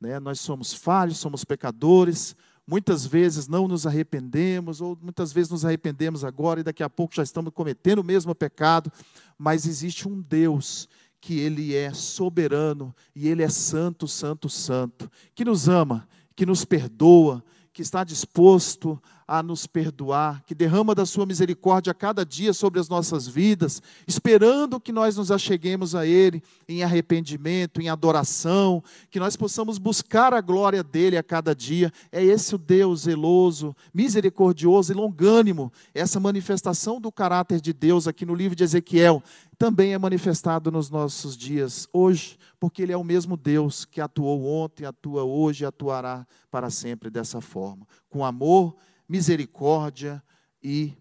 Né? 0.00 0.18
Nós 0.20 0.40
somos 0.40 0.72
falhos, 0.72 1.18
somos 1.18 1.44
pecadores, 1.44 2.36
muitas 2.66 3.04
vezes 3.04 3.48
não 3.48 3.66
nos 3.66 3.86
arrependemos, 3.86 4.80
ou 4.80 4.96
muitas 5.02 5.32
vezes 5.32 5.50
nos 5.50 5.64
arrependemos 5.64 6.24
agora 6.24 6.60
e 6.60 6.62
daqui 6.62 6.82
a 6.82 6.88
pouco 6.88 7.14
já 7.14 7.22
estamos 7.22 7.52
cometendo 7.52 7.98
o 7.98 8.04
mesmo 8.04 8.34
pecado, 8.34 8.90
mas 9.36 9.66
existe 9.66 10.08
um 10.08 10.20
Deus 10.20 10.88
que 11.20 11.38
Ele 11.38 11.74
é 11.74 11.92
soberano 11.92 12.94
e 13.14 13.28
Ele 13.28 13.42
é 13.42 13.48
santo, 13.48 14.08
santo, 14.08 14.48
santo, 14.48 15.10
que 15.34 15.44
nos 15.44 15.68
ama, 15.68 16.08
que 16.40 16.46
nos 16.46 16.64
perdoa, 16.64 17.44
que 17.70 17.82
está 17.82 18.02
disposto 18.02 18.98
a 19.28 19.42
nos 19.42 19.66
perdoar, 19.66 20.42
que 20.46 20.54
derrama 20.54 20.94
da 20.94 21.04
sua 21.04 21.26
misericórdia 21.26 21.90
a 21.90 21.94
cada 21.94 22.24
dia 22.24 22.54
sobre 22.54 22.80
as 22.80 22.88
nossas 22.88 23.28
vidas, 23.28 23.82
esperando 24.08 24.80
que 24.80 24.90
nós 24.90 25.18
nos 25.18 25.30
acheguemos 25.30 25.94
a 25.94 26.06
Ele 26.06 26.42
em 26.66 26.82
arrependimento, 26.82 27.78
em 27.78 27.90
adoração, 27.90 28.82
que 29.10 29.20
nós 29.20 29.36
possamos 29.36 29.76
buscar 29.76 30.32
a 30.32 30.40
glória 30.40 30.82
dEle 30.82 31.18
a 31.18 31.22
cada 31.22 31.54
dia. 31.54 31.92
É 32.10 32.24
esse 32.24 32.54
o 32.54 32.58
Deus 32.58 33.02
zeloso, 33.02 33.76
misericordioso 33.92 34.94
e 34.94 34.96
longânimo, 34.96 35.70
essa 35.94 36.18
manifestação 36.18 36.98
do 36.98 37.12
caráter 37.12 37.60
de 37.60 37.74
Deus 37.74 38.08
aqui 38.08 38.24
no 38.24 38.34
livro 38.34 38.56
de 38.56 38.64
Ezequiel, 38.64 39.22
também 39.60 39.92
é 39.92 39.98
manifestado 39.98 40.72
nos 40.72 40.88
nossos 40.88 41.36
dias 41.36 41.86
hoje, 41.92 42.38
porque 42.58 42.80
Ele 42.80 42.92
é 42.92 42.96
o 42.96 43.04
mesmo 43.04 43.36
Deus 43.36 43.84
que 43.84 44.00
atuou 44.00 44.42
ontem, 44.46 44.86
atua 44.86 45.22
hoje 45.22 45.64
e 45.64 45.66
atuará 45.66 46.26
para 46.50 46.70
sempre 46.70 47.10
dessa 47.10 47.42
forma, 47.42 47.86
com 48.08 48.24
amor 48.24 48.74
misericórdia 49.06 50.22
e 50.62 50.94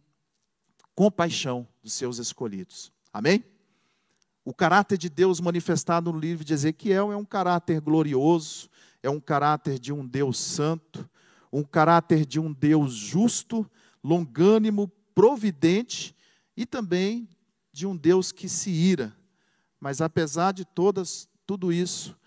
compaixão 0.94 1.66
dos 1.82 1.94
seus 1.94 2.18
escolhidos. 2.18 2.92
Amém? 3.14 3.46
O 4.44 4.54
caráter 4.54 4.98
de 4.98 5.08
Deus 5.08 5.40
manifestado 5.40 6.12
no 6.12 6.20
livro 6.20 6.44
de 6.44 6.52
Ezequiel 6.52 7.14
é 7.14 7.16
um 7.16 7.24
caráter 7.24 7.80
glorioso, 7.80 8.70
é 9.02 9.10
um 9.10 9.22
caráter 9.22 9.80
de 9.80 9.94
um 9.94 10.06
Deus 10.06 10.38
santo, 10.38 11.10
um 11.50 11.64
caráter 11.64 12.26
de 12.26 12.42
um 12.42 12.52
Deus 12.52 12.92
justo, 12.92 13.66
longânimo, 14.04 14.92
providente 15.16 16.14
e 16.58 16.66
também 16.66 17.26
de 17.72 17.86
um 17.88 17.96
Deus 17.96 18.32
que 18.32 18.50
se 18.50 18.70
ira. 18.70 19.16
Mas 19.80 20.02
apesar 20.02 20.52
de 20.52 20.66
todas 20.66 21.28
tudo 21.46 21.72
isso, 21.72 22.18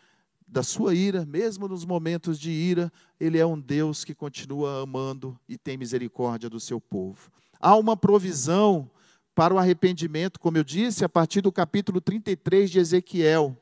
da 0.46 0.62
sua 0.62 0.94
ira, 0.94 1.24
mesmo 1.24 1.66
nos 1.66 1.84
momentos 1.84 2.38
de 2.38 2.50
ira, 2.50 2.92
ele 3.18 3.38
é 3.38 3.46
um 3.46 3.58
Deus 3.58 4.04
que 4.04 4.14
continua 4.14 4.82
amando 4.82 5.38
e 5.48 5.56
tem 5.56 5.76
misericórdia 5.76 6.50
do 6.50 6.60
seu 6.60 6.80
povo. 6.80 7.30
Há 7.58 7.76
uma 7.76 7.96
provisão 7.96 8.90
para 9.34 9.54
o 9.54 9.58
arrependimento, 9.58 10.38
como 10.38 10.58
eu 10.58 10.64
disse, 10.64 11.04
a 11.04 11.08
partir 11.08 11.40
do 11.40 11.50
capítulo 11.50 12.00
33 12.00 12.70
de 12.70 12.78
Ezequiel. 12.78 13.56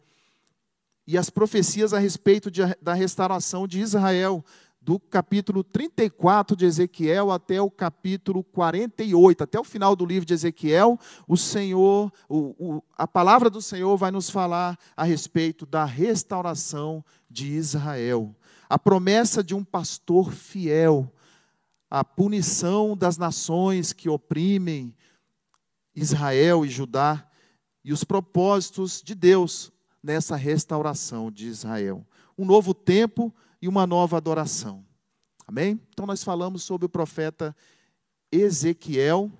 E 1.07 1.17
as 1.17 1.31
profecias 1.31 1.93
a 1.93 1.99
respeito 1.99 2.51
de, 2.51 2.63
da 2.83 2.95
restauração 2.95 3.69
de 3.69 3.81
Israel 3.81 4.45
do 4.91 4.99
capítulo 4.99 5.63
34 5.63 6.57
de 6.57 6.65
Ezequiel 6.65 7.31
até 7.31 7.63
o 7.63 7.71
capítulo 7.71 8.43
48, 8.43 9.45
até 9.45 9.61
o 9.61 9.63
final 9.63 9.95
do 9.95 10.05
livro 10.05 10.27
de 10.27 10.35
Ezequiel, 10.35 10.99
o 11.29 11.37
Senhor, 11.37 12.13
o, 12.29 12.57
o, 12.59 12.83
a 12.99 13.07
palavra 13.07 13.49
do 13.49 13.63
Senhor 13.63 13.97
vai 13.97 14.11
nos 14.11 14.29
falar 14.29 14.77
a 14.97 15.05
respeito 15.05 15.65
da 15.65 15.85
restauração 15.85 17.05
de 17.31 17.53
Israel. 17.53 18.35
A 18.69 18.77
promessa 18.81 19.45
de 19.45 19.55
um 19.55 19.63
pastor 19.63 20.33
fiel, 20.33 21.09
a 21.89 22.03
punição 22.03 22.97
das 22.97 23.17
nações 23.17 23.93
que 23.93 24.09
oprimem 24.09 24.93
Israel 25.95 26.67
e 26.67 26.69
Judá, 26.69 27.31
e 27.85 27.93
os 27.93 28.03
propósitos 28.03 29.01
de 29.01 29.15
Deus 29.15 29.71
nessa 30.03 30.35
restauração 30.35 31.31
de 31.31 31.47
Israel. 31.47 32.05
Um 32.37 32.45
novo 32.45 32.75
tempo 32.75 33.33
e 33.61 33.69
uma 33.69 33.87
nova 33.87 34.17
adoração. 34.17 34.85
Amém? 35.47 35.81
Então 35.93 36.07
nós 36.07 36.23
falamos 36.23 36.63
sobre 36.63 36.87
o 36.87 36.89
profeta 36.89 37.55
Ezequiel, 38.31 39.31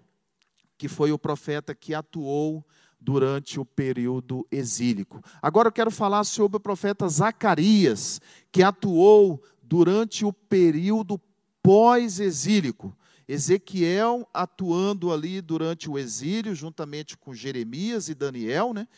que 0.77 0.89
foi 0.89 1.13
o 1.13 1.19
profeta 1.19 1.75
que 1.75 1.95
atuou 1.95 2.67
durante 3.01 3.59
o 3.59 3.65
período 3.65 4.47
exílico. 4.51 5.23
Agora 5.41 5.69
eu 5.69 5.73
quero 5.73 5.91
falar 5.91 6.25
sobre 6.25 6.57
o 6.57 6.61
profeta 6.61 7.09
Zacarias, 7.09 8.21
que 8.53 8.63
atuou 8.63 9.43
durante 9.63 10.25
o 10.25 10.33
período 10.33 11.21
pós-exílico. 11.63 12.97
Ezequiel 13.29 14.29
atuando 14.35 15.13
ali 15.13 15.41
durante 15.41 15.89
o 15.89 15.97
exílio, 15.97 16.55
juntamente 16.55 17.17
com 17.17 17.33
Jeremias 17.33 18.09
e 18.09 18.15
Daniel, 18.15 18.75
né? 18.75 18.89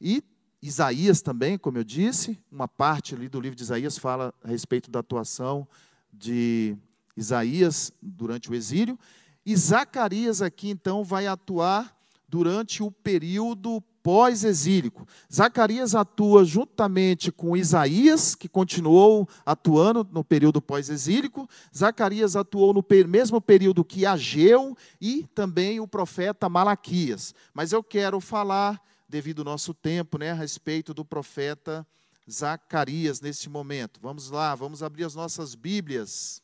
E 0.00 0.24
Isaías 0.62 1.20
também, 1.20 1.58
como 1.58 1.78
eu 1.78 1.84
disse, 1.84 2.38
uma 2.50 2.68
parte 2.68 3.14
ali 3.14 3.28
do 3.28 3.40
livro 3.40 3.56
de 3.56 3.64
Isaías 3.64 3.98
fala 3.98 4.32
a 4.44 4.48
respeito 4.48 4.90
da 4.90 5.00
atuação 5.00 5.66
de 6.12 6.76
Isaías 7.16 7.92
durante 8.00 8.48
o 8.48 8.54
exílio. 8.54 8.96
E 9.44 9.56
Zacarias 9.56 10.40
aqui 10.40 10.70
então 10.70 11.02
vai 11.02 11.26
atuar 11.26 11.96
durante 12.28 12.80
o 12.80 12.92
período 12.92 13.82
pós-exílico. 14.02 15.06
Zacarias 15.32 15.94
atua 15.94 16.44
juntamente 16.44 17.30
com 17.30 17.56
Isaías, 17.56 18.34
que 18.34 18.48
continuou 18.48 19.28
atuando 19.44 20.06
no 20.12 20.24
período 20.24 20.62
pós-exílico. 20.62 21.48
Zacarias 21.76 22.36
atuou 22.36 22.72
no 22.72 22.84
mesmo 23.08 23.40
período 23.40 23.84
que 23.84 24.06
Ageu 24.06 24.76
e 25.00 25.26
também 25.34 25.80
o 25.80 25.88
profeta 25.88 26.48
Malaquias. 26.48 27.34
Mas 27.52 27.72
eu 27.72 27.82
quero 27.82 28.20
falar 28.20 28.80
devido 29.12 29.40
ao 29.40 29.44
nosso 29.44 29.74
tempo, 29.74 30.16
né, 30.16 30.30
a 30.30 30.34
respeito 30.34 30.94
do 30.94 31.04
profeta 31.04 31.86
Zacarias 32.28 33.20
neste 33.20 33.46
momento. 33.46 34.00
Vamos 34.00 34.30
lá, 34.30 34.54
vamos 34.54 34.82
abrir 34.82 35.04
as 35.04 35.14
nossas 35.14 35.54
Bíblias. 35.54 36.42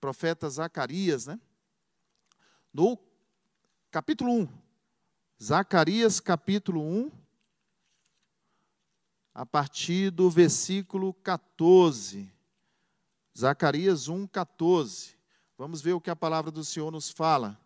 Profeta 0.00 0.50
Zacarias, 0.50 1.26
né? 1.26 1.38
No 2.72 2.98
capítulo 3.92 4.32
1. 4.32 4.48
Zacarias, 5.40 6.18
capítulo 6.18 6.82
1, 6.82 7.12
a 9.32 9.46
partir 9.46 10.10
do 10.10 10.28
versículo 10.28 11.14
14. 11.14 12.28
Zacarias 13.38 14.08
1, 14.08 14.26
14. 14.26 15.16
Vamos 15.56 15.80
ver 15.80 15.92
o 15.92 16.00
que 16.00 16.10
a 16.10 16.16
palavra 16.16 16.50
do 16.50 16.64
Senhor 16.64 16.90
nos 16.90 17.10
fala. 17.10 17.56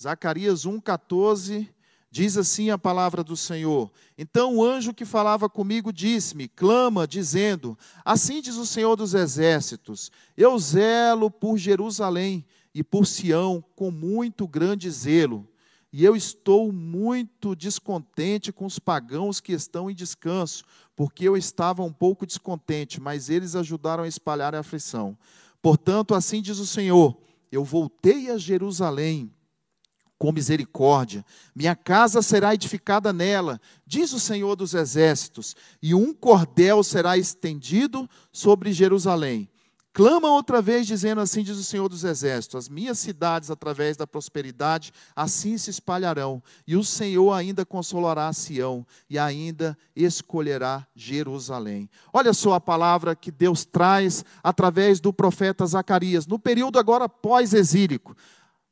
Zacarias 0.00 0.64
1, 0.64 0.80
14 0.80 1.73
Diz 2.14 2.36
assim 2.36 2.70
a 2.70 2.78
palavra 2.78 3.24
do 3.24 3.36
Senhor: 3.36 3.90
Então 4.16 4.54
o 4.54 4.64
anjo 4.64 4.94
que 4.94 5.04
falava 5.04 5.48
comigo 5.48 5.92
disse-me: 5.92 6.46
Clama, 6.46 7.08
dizendo: 7.08 7.76
Assim 8.04 8.40
diz 8.40 8.54
o 8.54 8.64
Senhor 8.64 8.94
dos 8.94 9.14
exércitos: 9.14 10.12
Eu 10.36 10.56
zelo 10.56 11.28
por 11.28 11.58
Jerusalém 11.58 12.44
e 12.72 12.84
por 12.84 13.04
Sião 13.04 13.64
com 13.74 13.90
muito 13.90 14.46
grande 14.46 14.88
zelo. 14.92 15.44
E 15.92 16.04
eu 16.04 16.14
estou 16.14 16.70
muito 16.70 17.52
descontente 17.56 18.52
com 18.52 18.64
os 18.64 18.78
pagãos 18.78 19.40
que 19.40 19.50
estão 19.52 19.90
em 19.90 19.94
descanso, 19.94 20.62
porque 20.94 21.26
eu 21.26 21.36
estava 21.36 21.82
um 21.82 21.92
pouco 21.92 22.24
descontente, 22.24 23.00
mas 23.00 23.28
eles 23.28 23.56
ajudaram 23.56 24.04
a 24.04 24.08
espalhar 24.08 24.54
a 24.54 24.60
aflição. 24.60 25.18
Portanto, 25.60 26.14
assim 26.14 26.40
diz 26.40 26.60
o 26.60 26.66
Senhor: 26.66 27.18
Eu 27.50 27.64
voltei 27.64 28.30
a 28.30 28.38
Jerusalém 28.38 29.32
com 30.24 30.32
misericórdia. 30.32 31.22
Minha 31.54 31.76
casa 31.76 32.22
será 32.22 32.54
edificada 32.54 33.12
nela, 33.12 33.60
diz 33.86 34.10
o 34.14 34.18
Senhor 34.18 34.56
dos 34.56 34.72
Exércitos, 34.72 35.54
e 35.82 35.94
um 35.94 36.14
cordel 36.14 36.82
será 36.82 37.18
estendido 37.18 38.08
sobre 38.32 38.72
Jerusalém. 38.72 39.50
Clama 39.92 40.28
outra 40.30 40.62
vez, 40.62 40.86
dizendo 40.86 41.20
assim: 41.20 41.42
diz 41.42 41.58
o 41.58 41.62
Senhor 41.62 41.90
dos 41.90 42.04
Exércitos: 42.04 42.56
As 42.56 42.68
minhas 42.70 42.98
cidades, 42.98 43.50
através 43.50 43.98
da 43.98 44.06
prosperidade, 44.06 44.94
assim 45.14 45.58
se 45.58 45.68
espalharão, 45.68 46.42
e 46.66 46.74
o 46.74 46.82
Senhor 46.82 47.30
ainda 47.30 47.66
consolará 47.66 48.32
Sião, 48.32 48.86
e 49.10 49.18
ainda 49.18 49.76
escolherá 49.94 50.86
Jerusalém. 50.96 51.86
Olha 52.14 52.32
só 52.32 52.54
a 52.54 52.60
palavra 52.60 53.14
que 53.14 53.30
Deus 53.30 53.66
traz 53.66 54.24
através 54.42 55.00
do 55.00 55.12
profeta 55.12 55.66
Zacarias, 55.66 56.26
no 56.26 56.38
período 56.38 56.78
agora 56.78 57.10
pós-exílico 57.10 58.16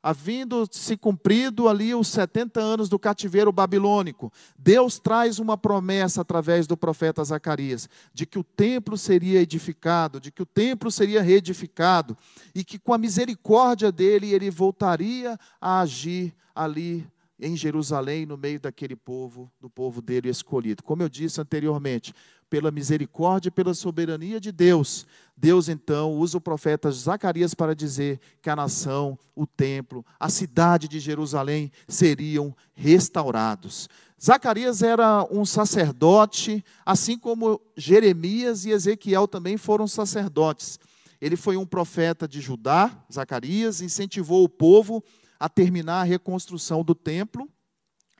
havendo 0.03 0.67
se 0.69 0.97
cumprido 0.97 1.69
ali 1.69 1.95
os 1.95 2.09
70 2.09 2.59
anos 2.59 2.89
do 2.89 2.99
cativeiro 2.99 3.53
babilônico, 3.53 4.31
Deus 4.59 4.99
traz 4.99 5.39
uma 5.39 5.57
promessa 5.57 6.19
através 6.19 6.67
do 6.67 6.75
profeta 6.75 7.23
Zacarias, 7.23 7.87
de 8.13 8.25
que 8.25 8.37
o 8.37 8.43
templo 8.43 8.97
seria 8.97 9.39
edificado, 9.39 10.19
de 10.19 10.29
que 10.29 10.41
o 10.41 10.45
templo 10.45 10.91
seria 10.91 11.21
reedificado, 11.21 12.17
e 12.53 12.65
que 12.65 12.77
com 12.77 12.93
a 12.93 12.97
misericórdia 12.97 13.89
dele 13.89 14.33
ele 14.33 14.51
voltaria 14.51 15.39
a 15.61 15.79
agir 15.79 16.35
ali 16.53 17.07
em 17.39 17.55
Jerusalém, 17.57 18.25
no 18.25 18.37
meio 18.37 18.59
daquele 18.59 18.95
povo, 18.95 19.51
do 19.59 19.69
povo 19.69 20.01
dele 20.01 20.29
escolhido. 20.29 20.83
Como 20.83 21.01
eu 21.01 21.09
disse 21.09 21.41
anteriormente, 21.41 22.13
pela 22.53 22.69
misericórdia 22.69 23.47
e 23.47 23.51
pela 23.51 23.73
soberania 23.73 24.39
de 24.39 24.51
Deus, 24.51 25.07
Deus 25.35 25.69
então 25.69 26.11
usa 26.11 26.37
o 26.37 26.41
profeta 26.41 26.91
Zacarias 26.91 27.55
para 27.55 27.73
dizer 27.73 28.19
que 28.43 28.47
a 28.47 28.55
nação, 28.55 29.17
o 29.35 29.47
templo, 29.47 30.05
a 30.19 30.29
cidade 30.29 30.87
de 30.87 30.99
Jerusalém 30.99 31.71
seriam 31.87 32.55
restaurados. 32.75 33.89
Zacarias 34.23 34.83
era 34.83 35.27
um 35.31 35.43
sacerdote, 35.43 36.63
assim 36.85 37.17
como 37.17 37.59
Jeremias 37.75 38.65
e 38.65 38.69
Ezequiel 38.69 39.27
também 39.27 39.57
foram 39.57 39.87
sacerdotes. 39.87 40.79
Ele 41.19 41.35
foi 41.35 41.57
um 41.57 41.65
profeta 41.65 42.27
de 42.27 42.39
Judá, 42.39 43.03
Zacarias, 43.11 43.81
incentivou 43.81 44.43
o 44.43 44.49
povo 44.49 45.03
a 45.39 45.49
terminar 45.49 46.01
a 46.01 46.03
reconstrução 46.03 46.83
do 46.83 46.93
templo, 46.93 47.49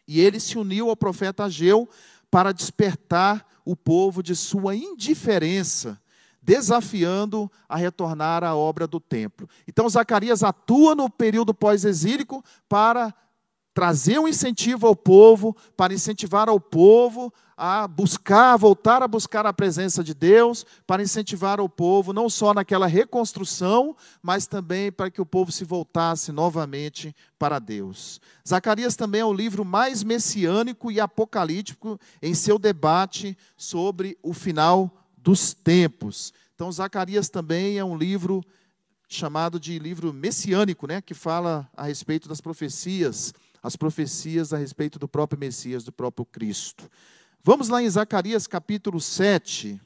e 0.07 0.19
ele 0.19 0.39
se 0.39 0.57
uniu 0.57 0.89
ao 0.89 0.97
profeta 0.97 1.43
Ageu 1.45 1.87
para 2.33 2.51
despertar 2.51 3.45
o 3.63 3.75
povo 3.75 4.23
de 4.23 4.35
sua 4.35 4.75
indiferença, 4.75 6.01
desafiando 6.41 7.49
a 7.69 7.77
retornar 7.77 8.43
à 8.43 8.55
obra 8.55 8.87
do 8.87 8.99
templo. 8.99 9.47
Então, 9.67 9.87
Zacarias 9.87 10.41
atua 10.41 10.95
no 10.95 11.07
período 11.11 11.53
pós-exílico 11.53 12.43
para 12.67 13.13
trazer 13.73 14.19
um 14.19 14.27
incentivo 14.27 14.87
ao 14.87 14.95
povo, 14.95 15.55
para 15.75 15.93
incentivar 15.93 16.47
ao 16.47 16.59
povo 16.59 17.33
a 17.55 17.87
buscar, 17.87 18.57
voltar 18.57 19.03
a 19.03 19.07
buscar 19.07 19.45
a 19.45 19.53
presença 19.53 20.03
de 20.03 20.13
Deus, 20.13 20.65
para 20.85 21.03
incentivar 21.03 21.61
o 21.61 21.69
povo 21.69 22.11
não 22.11 22.29
só 22.29 22.53
naquela 22.53 22.87
reconstrução, 22.87 23.95
mas 24.21 24.47
também 24.47 24.91
para 24.91 25.09
que 25.09 25.21
o 25.21 25.25
povo 25.25 25.51
se 25.51 25.63
voltasse 25.63 26.31
novamente 26.31 27.15
para 27.37 27.59
Deus. 27.59 28.19
Zacarias 28.47 28.95
também 28.95 29.21
é 29.21 29.25
o 29.25 29.33
livro 29.33 29.63
mais 29.63 30.03
messiânico 30.03 30.91
e 30.91 30.99
apocalíptico 30.99 31.99
em 32.21 32.33
seu 32.33 32.57
debate 32.57 33.37
sobre 33.55 34.17
o 34.21 34.33
final 34.33 34.91
dos 35.17 35.53
tempos. 35.53 36.33
Então, 36.55 36.71
Zacarias 36.71 37.29
também 37.29 37.77
é 37.77 37.85
um 37.85 37.97
livro 37.97 38.43
chamado 39.07 39.59
de 39.59 39.77
livro 39.77 40.11
messiânico, 40.11 40.87
né, 40.87 40.99
que 40.99 41.13
fala 41.13 41.69
a 41.77 41.83
respeito 41.83 42.27
das 42.27 42.41
profecias, 42.41 43.33
as 43.63 43.77
profecias 43.77 44.51
a 44.51 44.57
respeito 44.57 44.99
do 44.99 45.07
próprio 45.07 45.39
Messias, 45.39 45.85
do 45.85 45.91
próprio 45.91 46.25
Cristo. 46.25 46.91
Vamos 47.41 47.69
lá 47.69 47.81
em 47.81 47.89
Zacarias 47.89 48.45
capítulo 48.45 48.99
7. 48.99 49.81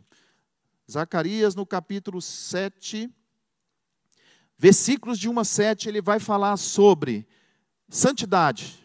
Zacarias 0.92 1.54
no 1.54 1.66
capítulo 1.66 2.22
7, 2.22 3.10
versículos 4.58 5.20
de 5.20 5.30
1 5.30 5.40
a 5.40 5.44
7, 5.44 5.90
ele 5.90 6.02
vai 6.02 6.18
falar 6.18 6.56
sobre 6.58 7.28
santidade. 7.90 8.80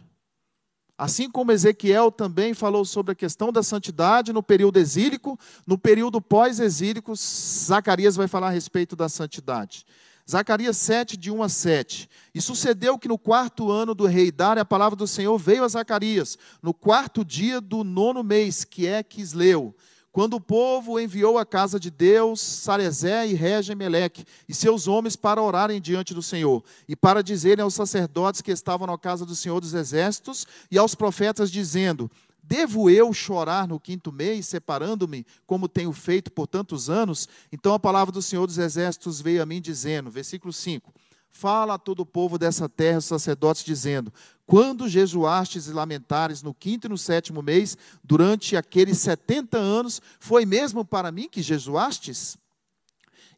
Assim 0.98 1.30
como 1.30 1.52
Ezequiel 1.52 2.10
também 2.10 2.54
falou 2.54 2.84
sobre 2.84 3.12
a 3.12 3.14
questão 3.14 3.52
da 3.52 3.62
santidade 3.62 4.32
no 4.32 4.42
período 4.42 4.78
exílico, 4.78 5.38
no 5.66 5.78
período 5.78 6.20
pós-exílico, 6.20 7.14
Zacarias 7.16 8.16
vai 8.16 8.28
falar 8.28 8.48
a 8.48 8.50
respeito 8.50 8.94
da 8.94 9.08
santidade. 9.08 9.86
Zacarias 10.32 10.78
7, 10.78 11.14
de 11.18 11.30
1 11.30 11.42
a 11.42 11.48
7. 11.48 12.08
E 12.34 12.40
sucedeu 12.40 12.98
que 12.98 13.06
no 13.06 13.18
quarto 13.18 13.70
ano 13.70 13.94
do 13.94 14.06
rei 14.06 14.32
Dário, 14.32 14.62
a 14.62 14.64
palavra 14.64 14.96
do 14.96 15.06
Senhor 15.06 15.36
veio 15.36 15.62
a 15.62 15.68
Zacarias, 15.68 16.38
no 16.62 16.72
quarto 16.72 17.22
dia 17.22 17.60
do 17.60 17.84
nono 17.84 18.24
mês, 18.24 18.64
que 18.64 18.86
é 18.86 19.02
Quisleu, 19.02 19.76
quando 20.10 20.34
o 20.34 20.40
povo 20.40 20.98
enviou 20.98 21.36
à 21.36 21.44
casa 21.44 21.78
de 21.78 21.90
Deus 21.90 22.40
Sarezé 22.40 23.26
e 23.26 23.34
Regem-Meleque 23.34 24.24
e 24.48 24.54
seus 24.54 24.88
homens 24.88 25.16
para 25.16 25.42
orarem 25.42 25.82
diante 25.82 26.14
do 26.14 26.22
Senhor, 26.22 26.64
e 26.88 26.96
para 26.96 27.22
dizerem 27.22 27.62
aos 27.62 27.74
sacerdotes 27.74 28.40
que 28.40 28.50
estavam 28.50 28.86
na 28.86 28.96
casa 28.96 29.26
do 29.26 29.36
Senhor 29.36 29.60
dos 29.60 29.74
Exércitos 29.74 30.46
e 30.70 30.78
aos 30.78 30.94
profetas, 30.94 31.50
dizendo: 31.50 32.10
Devo 32.52 32.90
eu 32.90 33.14
chorar 33.14 33.66
no 33.66 33.80
quinto 33.80 34.12
mês, 34.12 34.44
separando-me, 34.44 35.24
como 35.46 35.66
tenho 35.66 35.90
feito 35.90 36.30
por 36.30 36.46
tantos 36.46 36.90
anos? 36.90 37.26
Então 37.50 37.72
a 37.72 37.78
palavra 37.78 38.12
do 38.12 38.20
Senhor 38.20 38.46
dos 38.46 38.58
Exércitos 38.58 39.22
veio 39.22 39.42
a 39.42 39.46
mim, 39.46 39.58
dizendo, 39.58 40.10
versículo 40.10 40.52
5: 40.52 40.92
Fala 41.30 41.72
a 41.72 41.78
todo 41.78 42.00
o 42.00 42.06
povo 42.06 42.36
dessa 42.36 42.68
terra, 42.68 42.98
os 42.98 43.06
sacerdotes, 43.06 43.64
dizendo: 43.64 44.12
Quando 44.44 44.86
jejuastes 44.86 45.66
e 45.66 45.72
lamentares 45.72 46.42
no 46.42 46.52
quinto 46.52 46.86
e 46.86 46.90
no 46.90 46.98
sétimo 46.98 47.40
mês, 47.40 47.74
durante 48.04 48.54
aqueles 48.54 48.98
setenta 48.98 49.56
anos, 49.56 50.02
foi 50.20 50.44
mesmo 50.44 50.84
para 50.84 51.10
mim 51.10 51.30
que 51.30 51.40
jejuastes? 51.40 52.36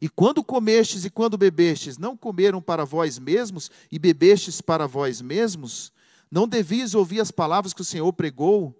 E 0.01 0.09
quando 0.09 0.43
comestes 0.43 1.05
e 1.05 1.09
quando 1.09 1.39
bebestes, 1.39 1.99
não 1.99 2.17
comeram 2.17 2.61
para 2.61 2.85
vós 2.85 3.21
mesmos 3.21 3.71
e 3.93 3.97
bebestes 3.97 4.61
para 4.61 4.89
vós 4.89 5.23
mesmos? 5.23 5.93
Não 6.29 6.49
devias 6.49 6.97
ouvir 6.97 7.21
as 7.21 7.31
palavras 7.31 7.73
que 7.73 7.81
o 7.81 7.85
Senhor 7.85 8.13
pregou? 8.13 8.77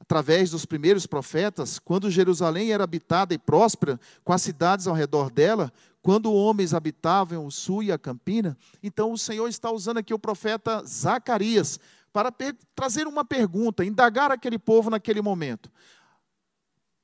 Através 0.00 0.50
dos 0.50 0.64
primeiros 0.64 1.06
profetas, 1.06 1.78
quando 1.78 2.10
Jerusalém 2.10 2.72
era 2.72 2.84
habitada 2.84 3.34
e 3.34 3.38
próspera, 3.38 3.98
com 4.24 4.32
as 4.32 4.42
cidades 4.42 4.86
ao 4.86 4.94
redor 4.94 5.30
dela, 5.30 5.72
quando 6.02 6.32
homens 6.32 6.72
habitavam 6.72 7.44
o 7.44 7.50
sul 7.50 7.82
e 7.82 7.90
a 7.90 7.98
campina, 7.98 8.56
então 8.82 9.10
o 9.10 9.18
Senhor 9.18 9.48
está 9.48 9.70
usando 9.70 9.98
aqui 9.98 10.14
o 10.14 10.18
profeta 10.18 10.84
Zacarias 10.86 11.80
para 12.12 12.32
trazer 12.74 13.06
uma 13.06 13.24
pergunta, 13.24 13.84
indagar 13.84 14.30
aquele 14.30 14.58
povo 14.58 14.88
naquele 14.88 15.20
momento. 15.20 15.70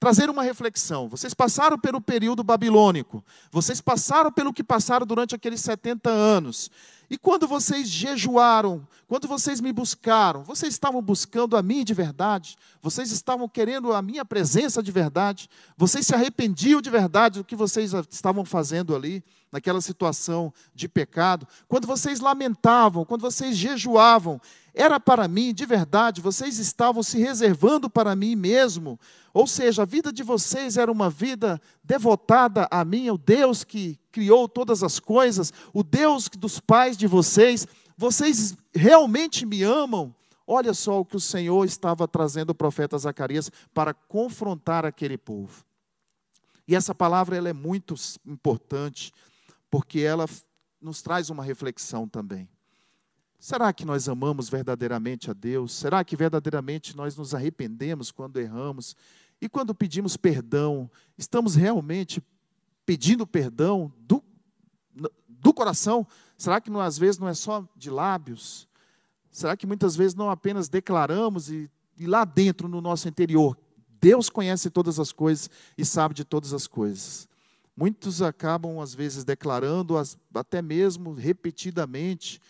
Trazer 0.02 0.28
uma 0.28 0.42
reflexão. 0.42 1.08
Vocês 1.08 1.32
passaram 1.32 1.78
pelo 1.78 2.00
período 2.00 2.42
babilônico, 2.42 3.24
vocês 3.52 3.80
passaram 3.80 4.32
pelo 4.32 4.52
que 4.52 4.64
passaram 4.64 5.06
durante 5.06 5.32
aqueles 5.32 5.60
70 5.60 6.10
anos. 6.10 6.72
E 7.08 7.16
quando 7.16 7.46
vocês 7.46 7.88
jejuaram, 7.88 8.84
quando 9.06 9.28
vocês 9.28 9.60
me 9.60 9.72
buscaram, 9.72 10.42
vocês 10.42 10.74
estavam 10.74 11.00
buscando 11.00 11.56
a 11.56 11.62
mim 11.62 11.84
de 11.84 11.94
verdade? 11.94 12.56
Vocês 12.82 13.12
estavam 13.12 13.48
querendo 13.48 13.92
a 13.92 14.02
minha 14.02 14.24
presença 14.24 14.82
de 14.82 14.90
verdade? 14.90 15.48
Vocês 15.76 16.04
se 16.04 16.14
arrependiam 16.16 16.80
de 16.80 16.90
verdade 16.90 17.38
do 17.38 17.44
que 17.44 17.54
vocês 17.54 17.92
estavam 18.10 18.44
fazendo 18.44 18.96
ali, 18.96 19.22
naquela 19.52 19.80
situação 19.80 20.52
de 20.74 20.88
pecado? 20.88 21.46
Quando 21.68 21.86
vocês 21.86 22.18
lamentavam, 22.18 23.04
quando 23.04 23.20
vocês 23.20 23.56
jejuavam, 23.56 24.40
era 24.74 24.98
para 24.98 25.28
mim 25.28 25.52
de 25.52 25.66
verdade? 25.66 26.20
Vocês 26.20 26.58
estavam 26.58 27.02
se 27.02 27.18
reservando 27.18 27.90
para 27.90 28.16
mim 28.16 28.34
mesmo? 28.34 28.98
Ou 29.34 29.46
seja, 29.46 29.82
a 29.82 29.86
vida 29.86 30.12
de 30.12 30.22
vocês 30.22 30.76
era 30.76 30.90
uma 30.90 31.10
vida 31.10 31.60
devotada 31.84 32.66
a 32.70 32.84
mim, 32.84 33.10
o 33.10 33.18
Deus 33.18 33.64
que 33.64 33.98
criou 34.10 34.48
todas 34.48 34.82
as 34.82 34.98
coisas, 34.98 35.52
o 35.72 35.82
Deus 35.82 36.28
dos 36.28 36.58
pais 36.58 36.96
de 36.96 37.06
vocês, 37.06 37.66
vocês 37.96 38.56
realmente 38.74 39.44
me 39.44 39.62
amam? 39.62 40.14
Olha 40.46 40.74
só 40.74 41.00
o 41.00 41.04
que 41.04 41.16
o 41.16 41.20
Senhor 41.20 41.64
estava 41.64 42.08
trazendo 42.08 42.50
o 42.50 42.54
profeta 42.54 42.98
Zacarias 42.98 43.50
para 43.72 43.94
confrontar 43.94 44.84
aquele 44.84 45.16
povo. 45.16 45.64
E 46.66 46.74
essa 46.74 46.94
palavra 46.94 47.36
ela 47.36 47.48
é 47.48 47.52
muito 47.52 47.94
importante, 48.26 49.12
porque 49.70 50.00
ela 50.00 50.26
nos 50.80 51.02
traz 51.02 51.30
uma 51.30 51.44
reflexão 51.44 52.08
também. 52.08 52.48
Será 53.42 53.72
que 53.72 53.84
nós 53.84 54.08
amamos 54.08 54.48
verdadeiramente 54.48 55.28
a 55.28 55.32
Deus? 55.32 55.72
Será 55.72 56.04
que 56.04 56.14
verdadeiramente 56.14 56.96
nós 56.96 57.16
nos 57.16 57.34
arrependemos 57.34 58.12
quando 58.12 58.38
erramos? 58.38 58.94
E 59.40 59.48
quando 59.48 59.74
pedimos 59.74 60.16
perdão, 60.16 60.88
estamos 61.18 61.56
realmente 61.56 62.22
pedindo 62.86 63.26
perdão 63.26 63.92
do, 63.98 64.22
do 65.28 65.52
coração? 65.52 66.06
Será 66.38 66.60
que 66.60 66.70
às 66.70 66.96
vezes 66.96 67.18
não 67.18 67.26
é 67.26 67.34
só 67.34 67.68
de 67.74 67.90
lábios? 67.90 68.68
Será 69.28 69.56
que 69.56 69.66
muitas 69.66 69.96
vezes 69.96 70.14
não 70.14 70.30
apenas 70.30 70.68
declaramos 70.68 71.50
e, 71.50 71.68
e 71.98 72.06
lá 72.06 72.24
dentro, 72.24 72.68
no 72.68 72.80
nosso 72.80 73.08
interior, 73.08 73.58
Deus 74.00 74.30
conhece 74.30 74.70
todas 74.70 75.00
as 75.00 75.10
coisas 75.10 75.50
e 75.76 75.84
sabe 75.84 76.14
de 76.14 76.24
todas 76.24 76.52
as 76.52 76.68
coisas? 76.68 77.28
Muitos 77.76 78.22
acabam, 78.22 78.78
às 78.78 78.94
vezes, 78.94 79.24
declarando, 79.24 79.96
até 80.32 80.62
mesmo 80.62 81.12
repetidamente 81.12 82.40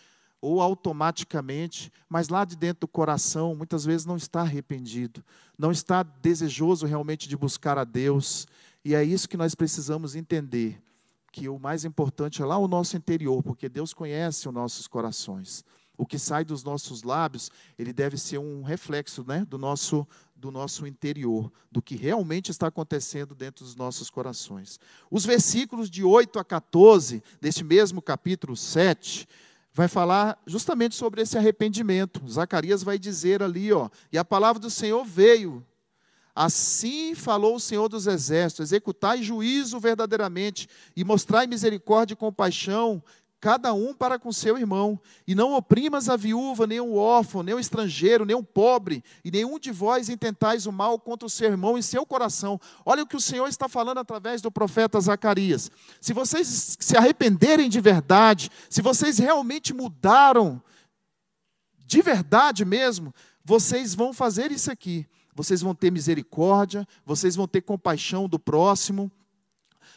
ou 0.43 0.59
automaticamente, 0.59 1.89
mas 2.09 2.27
lá 2.27 2.43
de 2.43 2.57
dentro 2.57 2.81
do 2.81 2.87
coração, 2.89 3.55
muitas 3.55 3.85
vezes 3.85 4.05
não 4.05 4.17
está 4.17 4.41
arrependido, 4.41 5.23
não 5.57 5.71
está 5.71 6.03
desejoso 6.03 6.85
realmente 6.85 7.29
de 7.29 7.37
buscar 7.37 7.77
a 7.77 7.85
Deus, 7.85 8.45
e 8.83 8.93
é 8.93 9.01
isso 9.01 9.29
que 9.29 9.37
nós 9.37 9.55
precisamos 9.55 10.17
entender, 10.17 10.83
que 11.31 11.47
o 11.47 11.57
mais 11.57 11.85
importante 11.85 12.41
é 12.41 12.45
lá 12.45 12.57
o 12.57 12.67
nosso 12.67 12.97
interior, 12.97 13.41
porque 13.41 13.69
Deus 13.69 13.93
conhece 13.93 14.45
os 14.49 14.53
nossos 14.53 14.85
corações. 14.85 15.63
O 15.97 16.05
que 16.05 16.19
sai 16.19 16.43
dos 16.43 16.61
nossos 16.61 17.03
lábios, 17.03 17.49
ele 17.79 17.93
deve 17.93 18.17
ser 18.17 18.37
um 18.37 18.63
reflexo 18.63 19.23
né, 19.25 19.45
do, 19.47 19.57
nosso, 19.57 20.05
do 20.35 20.51
nosso 20.51 20.85
interior, 20.85 21.49
do 21.71 21.81
que 21.81 21.95
realmente 21.95 22.51
está 22.51 22.67
acontecendo 22.67 23.33
dentro 23.33 23.63
dos 23.63 23.77
nossos 23.77 24.09
corações. 24.09 24.77
Os 25.09 25.25
versículos 25.25 25.89
de 25.89 26.03
8 26.03 26.37
a 26.37 26.43
14, 26.43 27.23
deste 27.39 27.63
mesmo 27.63 28.01
capítulo 28.01 28.57
7, 28.57 29.25
vai 29.73 29.87
falar 29.87 30.39
justamente 30.45 30.95
sobre 30.95 31.21
esse 31.21 31.37
arrependimento. 31.37 32.21
Zacarias 32.29 32.83
vai 32.83 32.99
dizer 32.99 33.41
ali, 33.41 33.73
ó, 33.73 33.89
e 34.11 34.17
a 34.17 34.23
palavra 34.23 34.59
do 34.59 34.69
Senhor 34.69 35.03
veio 35.03 35.65
Assim 36.35 37.13
falou 37.13 37.55
o 37.55 37.59
Senhor 37.59 37.87
dos 37.87 38.07
Exércitos: 38.07 38.71
executai 38.71 39.21
juízo 39.21 39.79
verdadeiramente 39.79 40.67
e 40.95 41.03
mostrai 41.03 41.45
misericórdia 41.45 42.13
e 42.13 42.17
compaixão, 42.17 43.03
cada 43.43 43.73
um 43.73 43.93
para 43.93 44.17
com 44.17 44.31
seu 44.31 44.57
irmão, 44.57 44.97
e 45.27 45.35
não 45.35 45.51
oprimas 45.51 46.07
a 46.07 46.15
viúva, 46.15 46.65
nem 46.65 46.79
o 46.79 46.95
órfão, 46.95 47.43
nem 47.43 47.53
o 47.53 47.59
estrangeiro, 47.59 48.23
nem 48.23 48.33
o 48.33 48.41
pobre, 48.41 49.03
e 49.21 49.29
nenhum 49.29 49.59
de 49.59 49.69
vós 49.69 50.07
intentais 50.07 50.65
o 50.65 50.71
mal 50.71 50.97
contra 50.97 51.25
o 51.25 51.29
seu 51.29 51.49
irmão 51.49 51.77
em 51.77 51.81
seu 51.81 52.05
coração. 52.05 52.57
Olha 52.85 53.03
o 53.03 53.05
que 53.05 53.17
o 53.17 53.21
Senhor 53.21 53.45
está 53.49 53.67
falando 53.67 53.97
através 53.97 54.41
do 54.41 54.49
profeta 54.49 54.97
Zacarias. 55.01 55.69
Se 55.99 56.13
vocês 56.13 56.77
se 56.79 56.95
arrependerem 56.95 57.67
de 57.67 57.81
verdade, 57.81 58.49
se 58.69 58.81
vocês 58.81 59.17
realmente 59.17 59.73
mudaram 59.73 60.63
de 61.85 62.01
verdade 62.01 62.63
mesmo, 62.63 63.13
vocês 63.43 63.93
vão 63.93 64.13
fazer 64.13 64.53
isso 64.53 64.71
aqui. 64.71 65.05
Vocês 65.35 65.59
vão 65.59 65.75
ter 65.75 65.91
misericórdia, 65.91 66.87
vocês 67.05 67.35
vão 67.35 67.45
ter 67.45 67.59
compaixão 67.59 68.29
do 68.29 68.39
próximo 68.39 69.11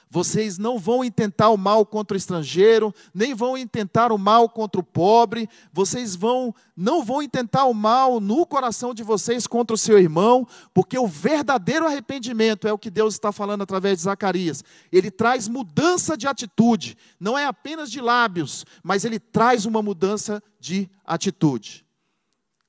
vocês 0.09 0.57
não 0.57 0.79
vão 0.79 1.05
intentar 1.05 1.51
o 1.51 1.57
mal 1.57 1.85
contra 1.85 2.15
o 2.15 2.17
estrangeiro, 2.17 2.95
nem 3.13 3.35
vão 3.35 3.59
intentar 3.59 4.13
o 4.13 4.19
mal 4.19 4.49
contra 4.49 4.81
o 4.81 4.85
pobre. 4.85 5.49
Vocês 5.73 6.15
vão 6.15 6.55
não 6.77 7.03
vão 7.03 7.23
intentar 7.23 7.65
o 7.65 7.75
mal 7.75 8.21
no 8.21 8.47
coração 8.47 8.93
de 8.93 9.03
vocês 9.03 9.47
contra 9.47 9.75
o 9.75 9.79
seu 9.79 9.99
irmão, 9.99 10.47
porque 10.75 10.99
o 10.99 11.07
verdadeiro 11.07 11.87
arrependimento 11.87 12.69
é 12.69 12.73
o 12.73 12.79
que 12.79 12.91
Deus 12.91 13.15
está 13.15 13.33
falando 13.33 13.63
através 13.63 13.97
de 13.99 14.05
Zacarias. 14.05 14.63
Ele 14.93 15.11
traz 15.11 15.49
mudança 15.49 16.17
de 16.17 16.29
atitude, 16.29 16.97
não 17.19 17.37
é 17.37 17.47
apenas 17.47 17.91
de 17.91 18.01
lábios, 18.01 18.65
mas 18.83 19.05
ele 19.05 19.19
traz 19.19 19.65
uma 19.65 19.83
mudança 19.83 20.43
de 20.61 20.89
atitude. 21.05 21.85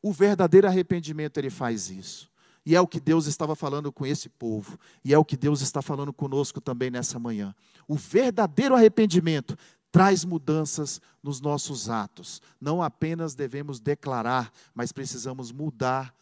O 0.02 0.13
verdadeiro 0.13 0.67
arrependimento 0.67 1.38
ele 1.38 1.50
faz 1.50 1.89
isso. 1.89 2.30
E 2.68 2.76
é 2.76 2.82
o 2.82 2.86
que 2.86 3.00
Deus 3.00 3.28
estava 3.28 3.56
falando 3.56 3.94
com 3.94 4.06
esse 4.06 4.28
povo. 4.28 4.78
E 5.02 5.14
é 5.14 5.18
o 5.18 5.24
que 5.24 5.38
Deus 5.38 5.62
está 5.62 5.82
falando 5.82 6.12
conosco 6.12 6.60
também 6.60 6.92
nessa 6.92 7.18
manhã. 7.18 7.56
O 7.88 7.96
verdadeiro 7.96 8.76
arrependimento 8.76 9.58
traz 9.90 10.26
mudanças 10.26 11.00
nos 11.24 11.40
nossos 11.40 11.90
atos. 11.90 12.42
Não 12.60 12.84
apenas 12.84 13.34
devemos 13.34 13.80
declarar, 13.80 14.52
mas 14.76 14.92
precisamos 14.92 15.50
mudar 15.50 16.14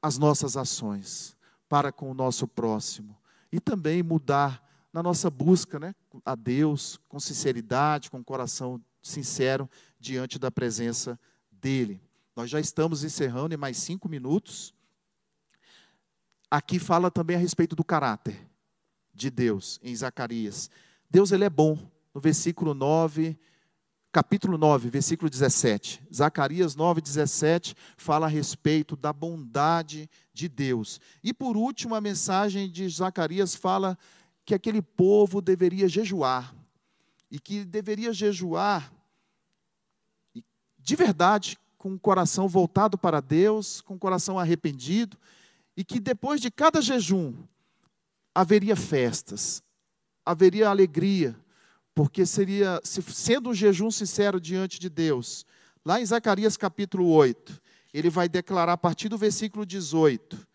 as 0.00 0.16
nossas 0.16 0.56
ações 0.56 1.36
para 1.68 1.92
com 1.92 2.10
o 2.10 2.14
nosso 2.14 2.48
próximo. 2.48 3.14
E 3.52 3.60
também 3.60 4.02
mudar 4.02 4.66
na 4.90 5.02
nossa 5.02 5.28
busca 5.28 5.78
né, 5.78 5.94
a 6.24 6.34
Deus 6.34 6.98
com 7.10 7.20
sinceridade, 7.20 8.10
com 8.10 8.24
coração 8.24 8.80
sincero 9.02 9.68
diante 10.00 10.38
da 10.38 10.50
presença 10.50 11.20
dEle. 11.52 12.00
Nós 12.34 12.48
já 12.48 12.58
estamos 12.58 13.04
encerrando 13.04 13.52
em 13.52 13.58
mais 13.58 13.76
cinco 13.76 14.08
minutos 14.08 14.73
aqui 16.56 16.78
fala 16.78 17.10
também 17.10 17.36
a 17.36 17.38
respeito 17.38 17.74
do 17.74 17.82
caráter 17.82 18.48
de 19.12 19.28
Deus, 19.28 19.80
em 19.82 19.94
Zacarias. 19.94 20.70
Deus 21.10 21.32
ele 21.32 21.44
é 21.44 21.50
bom. 21.50 21.76
No 22.14 22.20
versículo 22.20 22.74
9, 22.74 23.36
capítulo 24.12 24.56
9, 24.56 24.88
versículo 24.88 25.28
17. 25.28 26.00
Zacarias 26.14 26.76
9, 26.76 27.00
17 27.00 27.74
fala 27.96 28.26
a 28.26 28.28
respeito 28.28 28.94
da 28.94 29.12
bondade 29.12 30.08
de 30.32 30.48
Deus. 30.48 31.00
E 31.24 31.34
por 31.34 31.56
último, 31.56 31.96
a 31.96 32.00
mensagem 32.00 32.70
de 32.70 32.88
Zacarias 32.88 33.56
fala 33.56 33.98
que 34.44 34.54
aquele 34.54 34.80
povo 34.80 35.40
deveria 35.40 35.88
jejuar. 35.88 36.54
E 37.30 37.40
que 37.40 37.64
deveria 37.64 38.12
jejuar 38.12 38.92
de 40.78 40.94
verdade, 40.94 41.58
com 41.78 41.94
o 41.94 41.98
coração 41.98 42.46
voltado 42.46 42.98
para 42.98 43.20
Deus, 43.20 43.80
com 43.80 43.94
o 43.94 43.98
coração 43.98 44.38
arrependido 44.38 45.18
e 45.76 45.84
que 45.84 45.98
depois 45.98 46.40
de 46.40 46.50
cada 46.50 46.80
jejum 46.80 47.34
haveria 48.34 48.76
festas, 48.76 49.62
haveria 50.24 50.68
alegria, 50.68 51.36
porque 51.94 52.26
seria, 52.26 52.80
sendo 52.82 53.50
um 53.50 53.54
jejum 53.54 53.90
sincero 53.90 54.40
diante 54.40 54.78
de 54.78 54.88
Deus. 54.88 55.46
Lá 55.84 56.00
em 56.00 56.06
Zacarias 56.06 56.56
capítulo 56.56 57.08
8, 57.08 57.60
ele 57.92 58.10
vai 58.10 58.28
declarar 58.28 58.72
a 58.72 58.76
partir 58.76 59.08
do 59.08 59.16
versículo 59.16 59.64
18 59.64 60.46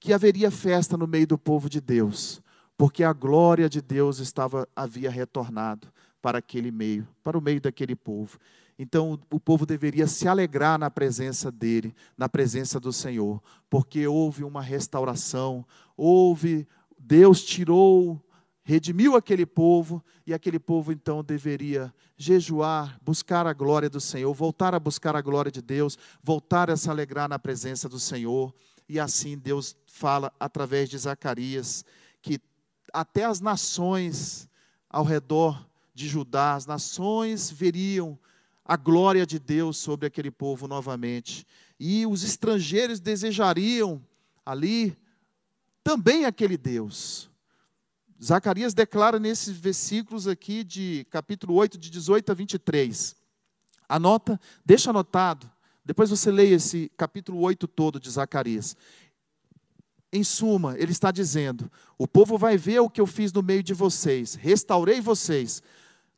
que 0.00 0.12
haveria 0.12 0.50
festa 0.50 0.98
no 0.98 1.06
meio 1.06 1.26
do 1.26 1.38
povo 1.38 1.70
de 1.70 1.80
Deus, 1.80 2.42
porque 2.76 3.02
a 3.02 3.12
glória 3.12 3.70
de 3.70 3.80
Deus 3.80 4.18
estava 4.18 4.68
havia 4.76 5.10
retornado 5.10 5.90
para 6.20 6.38
aquele 6.38 6.70
meio, 6.70 7.08
para 7.22 7.38
o 7.38 7.40
meio 7.40 7.60
daquele 7.60 7.94
povo. 7.94 8.38
Então 8.78 9.18
o 9.30 9.38
povo 9.38 9.64
deveria 9.64 10.06
se 10.06 10.26
alegrar 10.26 10.78
na 10.78 10.90
presença 10.90 11.50
dele, 11.50 11.94
na 12.16 12.28
presença 12.28 12.80
do 12.80 12.92
Senhor, 12.92 13.42
porque 13.70 14.06
houve 14.06 14.42
uma 14.42 14.60
restauração, 14.60 15.64
houve, 15.96 16.66
Deus 16.98 17.44
tirou, 17.44 18.20
redimiu 18.64 19.14
aquele 19.14 19.46
povo, 19.46 20.02
e 20.26 20.32
aquele 20.32 20.58
povo 20.58 20.90
então 20.90 21.22
deveria 21.22 21.92
jejuar, 22.16 22.98
buscar 23.02 23.46
a 23.46 23.52
glória 23.52 23.90
do 23.90 24.00
Senhor, 24.00 24.32
voltar 24.32 24.74
a 24.74 24.80
buscar 24.80 25.14
a 25.14 25.20
glória 25.20 25.52
de 25.52 25.60
Deus, 25.60 25.98
voltar 26.22 26.70
a 26.70 26.76
se 26.76 26.88
alegrar 26.88 27.28
na 27.28 27.38
presença 27.38 27.88
do 27.88 28.00
Senhor. 28.00 28.52
E 28.88 28.98
assim 28.98 29.36
Deus 29.36 29.76
fala 29.86 30.32
através 30.40 30.88
de 30.88 30.98
Zacarias 30.98 31.84
que 32.22 32.40
até 32.92 33.24
as 33.24 33.40
nações 33.40 34.48
ao 34.88 35.04
redor 35.04 35.66
de 35.94 36.08
Judá, 36.08 36.54
as 36.54 36.66
nações 36.66 37.50
veriam 37.50 38.18
a 38.64 38.76
glória 38.76 39.26
de 39.26 39.38
Deus 39.38 39.76
sobre 39.76 40.06
aquele 40.06 40.30
povo 40.30 40.66
novamente. 40.66 41.46
E 41.78 42.06
os 42.06 42.24
estrangeiros 42.24 43.00
desejariam 43.00 44.02
ali 44.44 44.96
também 45.82 46.24
aquele 46.24 46.56
Deus. 46.56 47.28
Zacarias 48.22 48.72
declara 48.72 49.18
nesses 49.18 49.54
versículos 49.56 50.26
aqui 50.26 50.64
de 50.64 51.06
capítulo 51.10 51.54
8, 51.54 51.76
de 51.76 51.90
18 51.90 52.32
a 52.32 52.34
23. 52.34 53.14
Anota, 53.86 54.40
deixa 54.64 54.90
anotado, 54.90 55.50
depois 55.84 56.08
você 56.08 56.30
leia 56.30 56.54
esse 56.54 56.90
capítulo 56.96 57.40
8 57.40 57.68
todo 57.68 58.00
de 58.00 58.10
Zacarias. 58.10 58.74
Em 60.10 60.24
suma, 60.24 60.78
ele 60.78 60.92
está 60.92 61.10
dizendo: 61.10 61.70
o 61.98 62.08
povo 62.08 62.38
vai 62.38 62.56
ver 62.56 62.78
o 62.78 62.88
que 62.88 63.00
eu 63.00 63.06
fiz 63.06 63.32
no 63.32 63.42
meio 63.42 63.62
de 63.62 63.74
vocês, 63.74 64.34
restaurei 64.34 65.02
vocês, 65.02 65.62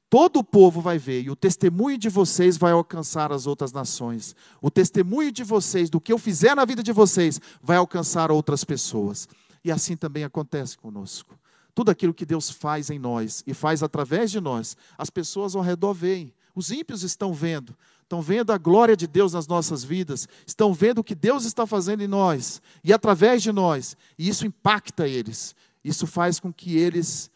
Todo 0.09 0.39
o 0.39 0.45
povo 0.45 0.81
vai 0.81 0.99
ver, 0.99 1.23
e 1.23 1.31
o 1.31 1.37
testemunho 1.37 1.99
de 1.99 2.09
vocês 2.09 2.57
vai 2.57 2.71
alcançar 2.71 3.33
as 3.33 3.47
outras 3.47 3.73
nações. 3.73 4.37
O 4.63 4.71
testemunho 4.71 5.33
de 5.33 5.43
vocês, 5.43 5.91
do 5.91 6.01
que 6.01 6.13
eu 6.13 6.19
fizer 6.19 6.55
na 6.55 6.65
vida 6.65 6.83
de 6.83 6.93
vocês, 6.93 7.41
vai 7.61 7.77
alcançar 7.77 8.31
outras 8.31 8.63
pessoas. 8.63 9.29
E 9.65 9.73
assim 9.73 9.97
também 9.97 10.23
acontece 10.23 10.79
conosco. 10.79 11.37
Tudo 11.75 11.91
aquilo 11.91 12.15
que 12.15 12.25
Deus 12.25 12.49
faz 12.49 12.89
em 12.89 12.99
nós 13.01 13.43
e 13.47 13.53
faz 13.53 13.83
através 13.83 14.31
de 14.31 14.41
nós, 14.41 14.77
as 14.97 15.11
pessoas 15.11 15.57
ao 15.57 15.63
redor 15.63 15.93
veem. 15.93 16.33
Os 16.55 16.71
ímpios 16.71 17.03
estão 17.03 17.35
vendo, 17.35 17.77
estão 18.03 18.23
vendo 18.23 18.53
a 18.53 18.57
glória 18.57 18.97
de 18.97 19.07
Deus 19.07 19.35
nas 19.35 19.47
nossas 19.47 19.85
vidas, 19.85 20.27
estão 20.47 20.73
vendo 20.73 21.01
o 21.01 21.05
que 21.05 21.15
Deus 21.15 21.45
está 21.45 21.67
fazendo 21.67 22.03
em 22.03 22.07
nós 22.07 22.63
e 22.83 22.93
através 22.93 23.43
de 23.43 23.53
nós, 23.53 23.95
e 24.19 24.27
isso 24.27 24.47
impacta 24.47 25.07
eles. 25.07 25.55
Isso 25.85 26.07
faz 26.07 26.41
com 26.41 26.51
que 26.53 26.79
eles 26.79 27.31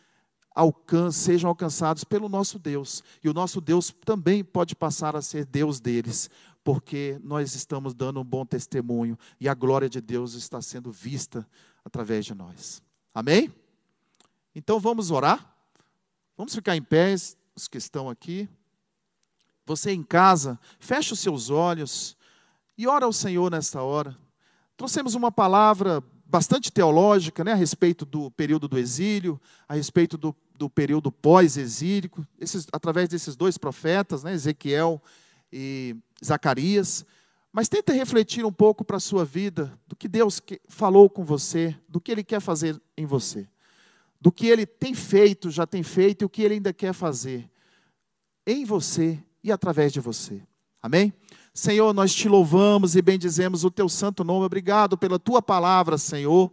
alcan 0.55 1.11
sejam 1.11 1.49
alcançados 1.49 2.05
pelo 2.05 2.29
nosso 2.29 2.59
Deus. 2.59 3.03
E 3.23 3.29
o 3.29 3.35
nosso 3.35 3.61
Deus 3.61 3.95
também 4.05 4.45
pode 4.45 4.75
passar 4.75 5.17
a 5.17 5.23
ser 5.23 5.45
Deus 5.45 5.81
deles, 5.81 6.31
porque 6.63 7.19
nós 7.23 7.55
estamos 7.55 7.95
dando 7.95 8.21
um 8.21 8.25
bom 8.25 8.45
testemunho 8.45 9.19
e 9.41 9.49
a 9.49 9.55
glória 9.55 9.89
de 9.89 10.01
Deus 10.01 10.35
está 10.35 10.61
sendo 10.61 10.91
vista 10.91 11.47
através 11.85 12.25
de 12.25 12.35
nós. 12.35 12.83
Amém? 13.15 13.53
Então 14.55 14.79
vamos 14.79 15.11
orar. 15.11 15.55
Vamos 16.37 16.55
ficar 16.55 16.77
em 16.77 16.83
pé, 16.83 17.15
os 17.55 17.69
que 17.69 17.79
estão 17.79 18.09
aqui. 18.09 18.49
Você 19.67 19.93
em 19.93 20.03
casa, 20.03 20.59
feche 20.79 21.13
os 21.13 21.21
seus 21.21 21.51
olhos 21.51 22.17
e 22.77 22.87
ora 22.87 23.05
ao 23.05 23.13
Senhor 23.13 23.51
nesta 23.51 23.83
hora. 23.83 24.17
Trouxemos 24.77 25.15
uma 25.15 25.31
palavra 25.31 26.03
bastante 26.31 26.71
teológica 26.71 27.43
né, 27.43 27.53
a 27.53 27.57
respeito 27.57 28.07
do 28.07 28.31
período 28.31 28.69
do 28.69 28.79
exílio, 28.79 29.41
a 29.69 29.75
respeito 29.75 30.17
do, 30.17 30.35
do 30.55 30.71
período 30.71 31.11
pós-exílico, 31.11 32.25
através 32.73 33.09
desses 33.09 33.35
dois 33.35 33.59
profetas, 33.59 34.23
né, 34.23 34.33
Ezequiel 34.33 35.03
e 35.53 35.97
Zacarias. 36.25 37.05
Mas 37.53 37.69
tenta 37.69 37.93
refletir 37.93 38.45
um 38.45 38.53
pouco 38.53 38.85
para 38.85 38.99
a 38.99 39.01
sua 39.01 39.25
vida, 39.25 39.77
do 39.89 39.97
que 39.97 40.07
Deus 40.07 40.41
falou 40.69 41.11
com 41.11 41.25
você, 41.25 41.77
do 41.89 42.01
que 42.01 42.13
Ele 42.13 42.23
quer 42.23 42.41
fazer 42.41 42.81
em 42.97 43.05
você, 43.05 43.49
do 44.21 44.31
que 44.31 44.47
Ele 44.47 44.65
tem 44.65 44.95
feito, 44.95 45.51
já 45.51 45.67
tem 45.67 45.83
feito 45.83 46.23
e 46.23 46.25
o 46.27 46.29
que 46.29 46.43
Ele 46.43 46.55
ainda 46.55 46.73
quer 46.73 46.93
fazer 46.93 47.51
em 48.47 48.65
você 48.65 49.19
e 49.43 49.51
através 49.51 49.93
de 49.93 49.99
você. 49.99 50.41
Amém? 50.81 51.13
Senhor, 51.53 51.93
nós 51.93 52.15
te 52.15 52.29
louvamos 52.29 52.95
e 52.97 53.03
bendizemos 53.03 53.65
o 53.65 53.71
teu 53.71 53.89
santo 53.89 54.23
nome. 54.23 54.47
Obrigado 54.47 54.97
pela 54.97 55.19
tua 55.19 55.43
palavra, 55.43 55.99
Senhor. 55.99 56.51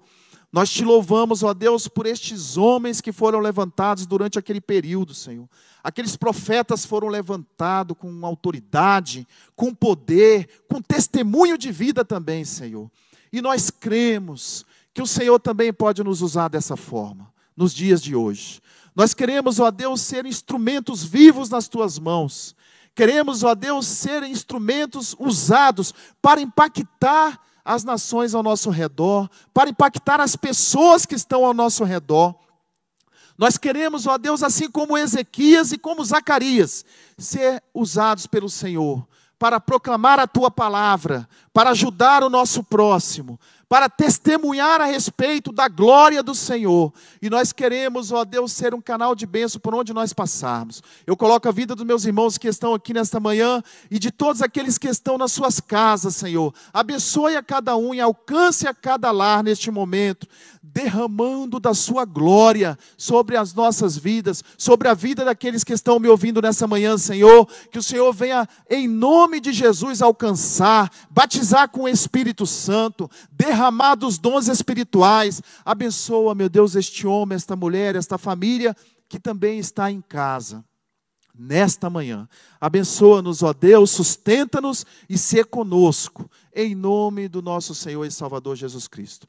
Nós 0.51 0.69
te 0.69 0.83
louvamos, 0.83 1.43
ó 1.43 1.53
Deus, 1.53 1.88
por 1.88 2.05
estes 2.05 2.57
homens 2.57 3.01
que 3.01 3.12
foram 3.12 3.39
levantados 3.39 4.05
durante 4.05 4.39
aquele 4.39 4.62
período, 4.62 5.13
Senhor. 5.13 5.47
Aqueles 5.83 6.15
profetas 6.15 6.86
foram 6.86 7.10
levantados 7.10 7.95
com 7.97 8.25
autoridade, 8.25 9.27
com 9.55 9.73
poder, 9.73 10.63
com 10.67 10.81
testemunho 10.81 11.57
de 11.57 11.71
vida 11.71 12.03
também, 12.03 12.43
Senhor. 12.45 12.89
E 13.31 13.41
nós 13.41 13.69
cremos 13.69 14.65
que 14.93 15.01
o 15.01 15.07
Senhor 15.07 15.39
também 15.39 15.71
pode 15.71 16.03
nos 16.03 16.21
usar 16.21 16.47
dessa 16.47 16.75
forma. 16.75 17.31
nos 17.57 17.73
dias 17.73 18.01
de 18.03 18.15
hoje. 18.15 18.62
Nós 18.95 19.15
queremos, 19.15 19.60
ó 19.60 19.71
Deus, 19.71 20.01
ser 20.01 20.27
instrumentos 20.27 21.03
vivos 21.03 21.49
nas 21.49 21.67
tuas 21.67 21.97
mãos. 21.97 22.55
Queremos, 22.97 23.43
ó 23.43 23.53
Deus, 23.53 23.86
ser 23.86 24.23
instrumentos 24.23 25.15
usados 25.19 25.93
para 26.19 26.41
impactar 26.41 27.39
as 27.63 27.83
nações 27.83 28.33
ao 28.33 28.41
nosso 28.41 28.71
redor, 28.71 29.29
para 29.54 29.69
impactar 29.69 30.19
as 30.19 30.35
pessoas 30.35 31.06
que 31.06 31.13
estão 31.13 31.45
ao 31.45 31.54
nosso 31.54 31.83
redor. 31.83 32.33
Nós 33.37 33.56
queremos, 33.56 34.08
ó 34.08 34.17
Deus, 34.17 34.41
assim 34.41 34.67
como 34.67 34.98
Ezequias 34.98 35.71
e 35.71 35.77
como 35.77 36.04
Zacarias, 36.04 36.83
ser 37.19 37.62
usados 37.71 38.25
pelo 38.25 38.50
Senhor 38.50 39.08
para 39.37 39.60
proclamar 39.60 40.19
a 40.19 40.25
tua 40.25 40.50
palavra, 40.50 41.29
para 41.54 41.69
ajudar 41.69 42.23
o 42.23 42.29
nosso 42.31 42.63
próximo, 42.63 43.39
para 43.69 43.89
testemunhar 43.89 44.79
a 44.79 44.85
respeito 44.85 45.51
da 45.51 45.67
glória 45.67 46.23
do 46.23 46.33
Senhor. 46.33 46.93
E 47.21 47.29
nós 47.29 47.51
queremos, 47.51 48.11
ó 48.11 48.23
Deus, 48.23 48.53
ser 48.53 48.73
um 48.73 48.81
canal 48.81 49.13
de 49.13 49.25
bênção 49.25 49.59
por 49.59 49.75
onde 49.75 49.93
nós 49.93 50.13
passarmos. 50.13 50.81
Eu 51.05 51.17
coloco 51.17 51.47
a 51.49 51.51
vida 51.51 51.75
dos 51.75 51.85
meus 51.85 52.05
irmãos 52.05 52.37
que 52.37 52.47
estão 52.47 52.73
aqui 52.73 52.93
nesta 52.93 53.19
manhã 53.19 53.61
e 53.91 53.99
de 53.99 54.09
todos 54.09 54.41
aqueles 54.41 54.77
que 54.77 54.87
estão 54.87 55.17
nas 55.17 55.33
suas 55.33 55.59
casas, 55.59 56.15
Senhor. 56.15 56.53
Abençoe 56.73 57.35
a 57.35 57.43
cada 57.43 57.75
um 57.75 57.93
e 57.93 57.99
alcance 57.99 58.67
a 58.67 58.73
cada 58.73 59.11
lar 59.11 59.43
neste 59.43 59.69
momento 59.69 60.27
derramando 60.61 61.59
da 61.59 61.73
sua 61.73 62.05
glória 62.05 62.77
sobre 62.97 63.37
as 63.37 63.53
nossas 63.53 63.97
vidas, 63.97 64.43
sobre 64.57 64.87
a 64.87 64.93
vida 64.93 65.23
daqueles 65.25 65.63
que 65.63 65.73
estão 65.73 65.99
me 65.99 66.07
ouvindo 66.07 66.41
nessa 66.41 66.67
manhã, 66.67 66.97
Senhor. 66.97 67.47
Que 67.71 67.79
o 67.79 67.83
Senhor 67.83 68.13
venha, 68.13 68.47
em 68.69 68.87
nome 68.87 69.39
de 69.39 69.51
Jesus, 69.51 70.01
alcançar, 70.01 70.91
batizar 71.09 71.69
com 71.69 71.83
o 71.83 71.89
Espírito 71.89 72.45
Santo, 72.45 73.09
derramar 73.31 73.56
dos 73.97 74.17
dons 74.17 74.47
espirituais. 74.47 75.41
Abençoa, 75.65 76.35
meu 76.35 76.49
Deus, 76.49 76.75
este 76.75 77.05
homem, 77.08 77.35
esta 77.35 77.55
mulher, 77.55 77.95
esta 77.95 78.17
família 78.17 78.75
que 79.10 79.19
também 79.19 79.60
está 79.60 79.91
em 79.91 80.01
casa 80.01 80.63
nesta 81.37 81.89
manhã. 81.89 82.27
Abençoa-nos, 82.60 83.43
ó 83.43 83.53
Deus, 83.53 83.91
sustenta-nos 83.91 84.85
e 85.08 85.17
se 85.17 85.43
conosco, 85.43 86.29
em 86.53 86.73
nome 86.73 87.27
do 87.27 87.41
nosso 87.41 87.75
Senhor 87.75 88.03
e 88.05 88.12
Salvador 88.12 88.55
Jesus 88.55 88.87
Cristo. 88.87 89.27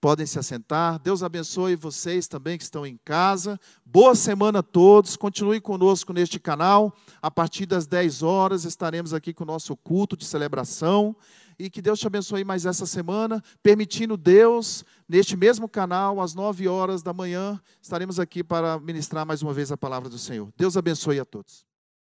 Podem 0.00 0.26
se 0.26 0.38
assentar. 0.38 1.00
Deus 1.00 1.24
abençoe 1.24 1.74
vocês 1.74 2.28
também 2.28 2.56
que 2.56 2.62
estão 2.62 2.86
em 2.86 2.96
casa. 3.04 3.58
Boa 3.84 4.14
semana 4.14 4.60
a 4.60 4.62
todos. 4.62 5.16
Continue 5.16 5.60
conosco 5.60 6.12
neste 6.12 6.38
canal. 6.38 6.94
A 7.20 7.28
partir 7.32 7.66
das 7.66 7.84
10 7.84 8.22
horas 8.22 8.64
estaremos 8.64 9.12
aqui 9.12 9.34
com 9.34 9.42
o 9.42 9.46
nosso 9.46 9.76
culto 9.76 10.16
de 10.16 10.24
celebração. 10.24 11.16
E 11.58 11.68
que 11.68 11.82
Deus 11.82 11.98
te 11.98 12.06
abençoe 12.06 12.44
mais 12.44 12.64
essa 12.64 12.86
semana. 12.86 13.42
Permitindo 13.62 14.16
Deus, 14.16 14.84
neste 15.08 15.36
mesmo 15.36 15.68
canal, 15.68 16.20
às 16.20 16.34
9 16.34 16.68
horas 16.68 17.02
da 17.02 17.12
manhã, 17.12 17.60
estaremos 17.82 18.20
aqui 18.20 18.44
para 18.44 18.78
ministrar 18.78 19.26
mais 19.26 19.42
uma 19.42 19.52
vez 19.52 19.72
a 19.72 19.76
palavra 19.76 20.08
do 20.08 20.18
Senhor. 20.18 20.52
Deus 20.56 20.76
abençoe 20.76 21.18
a 21.18 21.24
todos. 21.24 21.66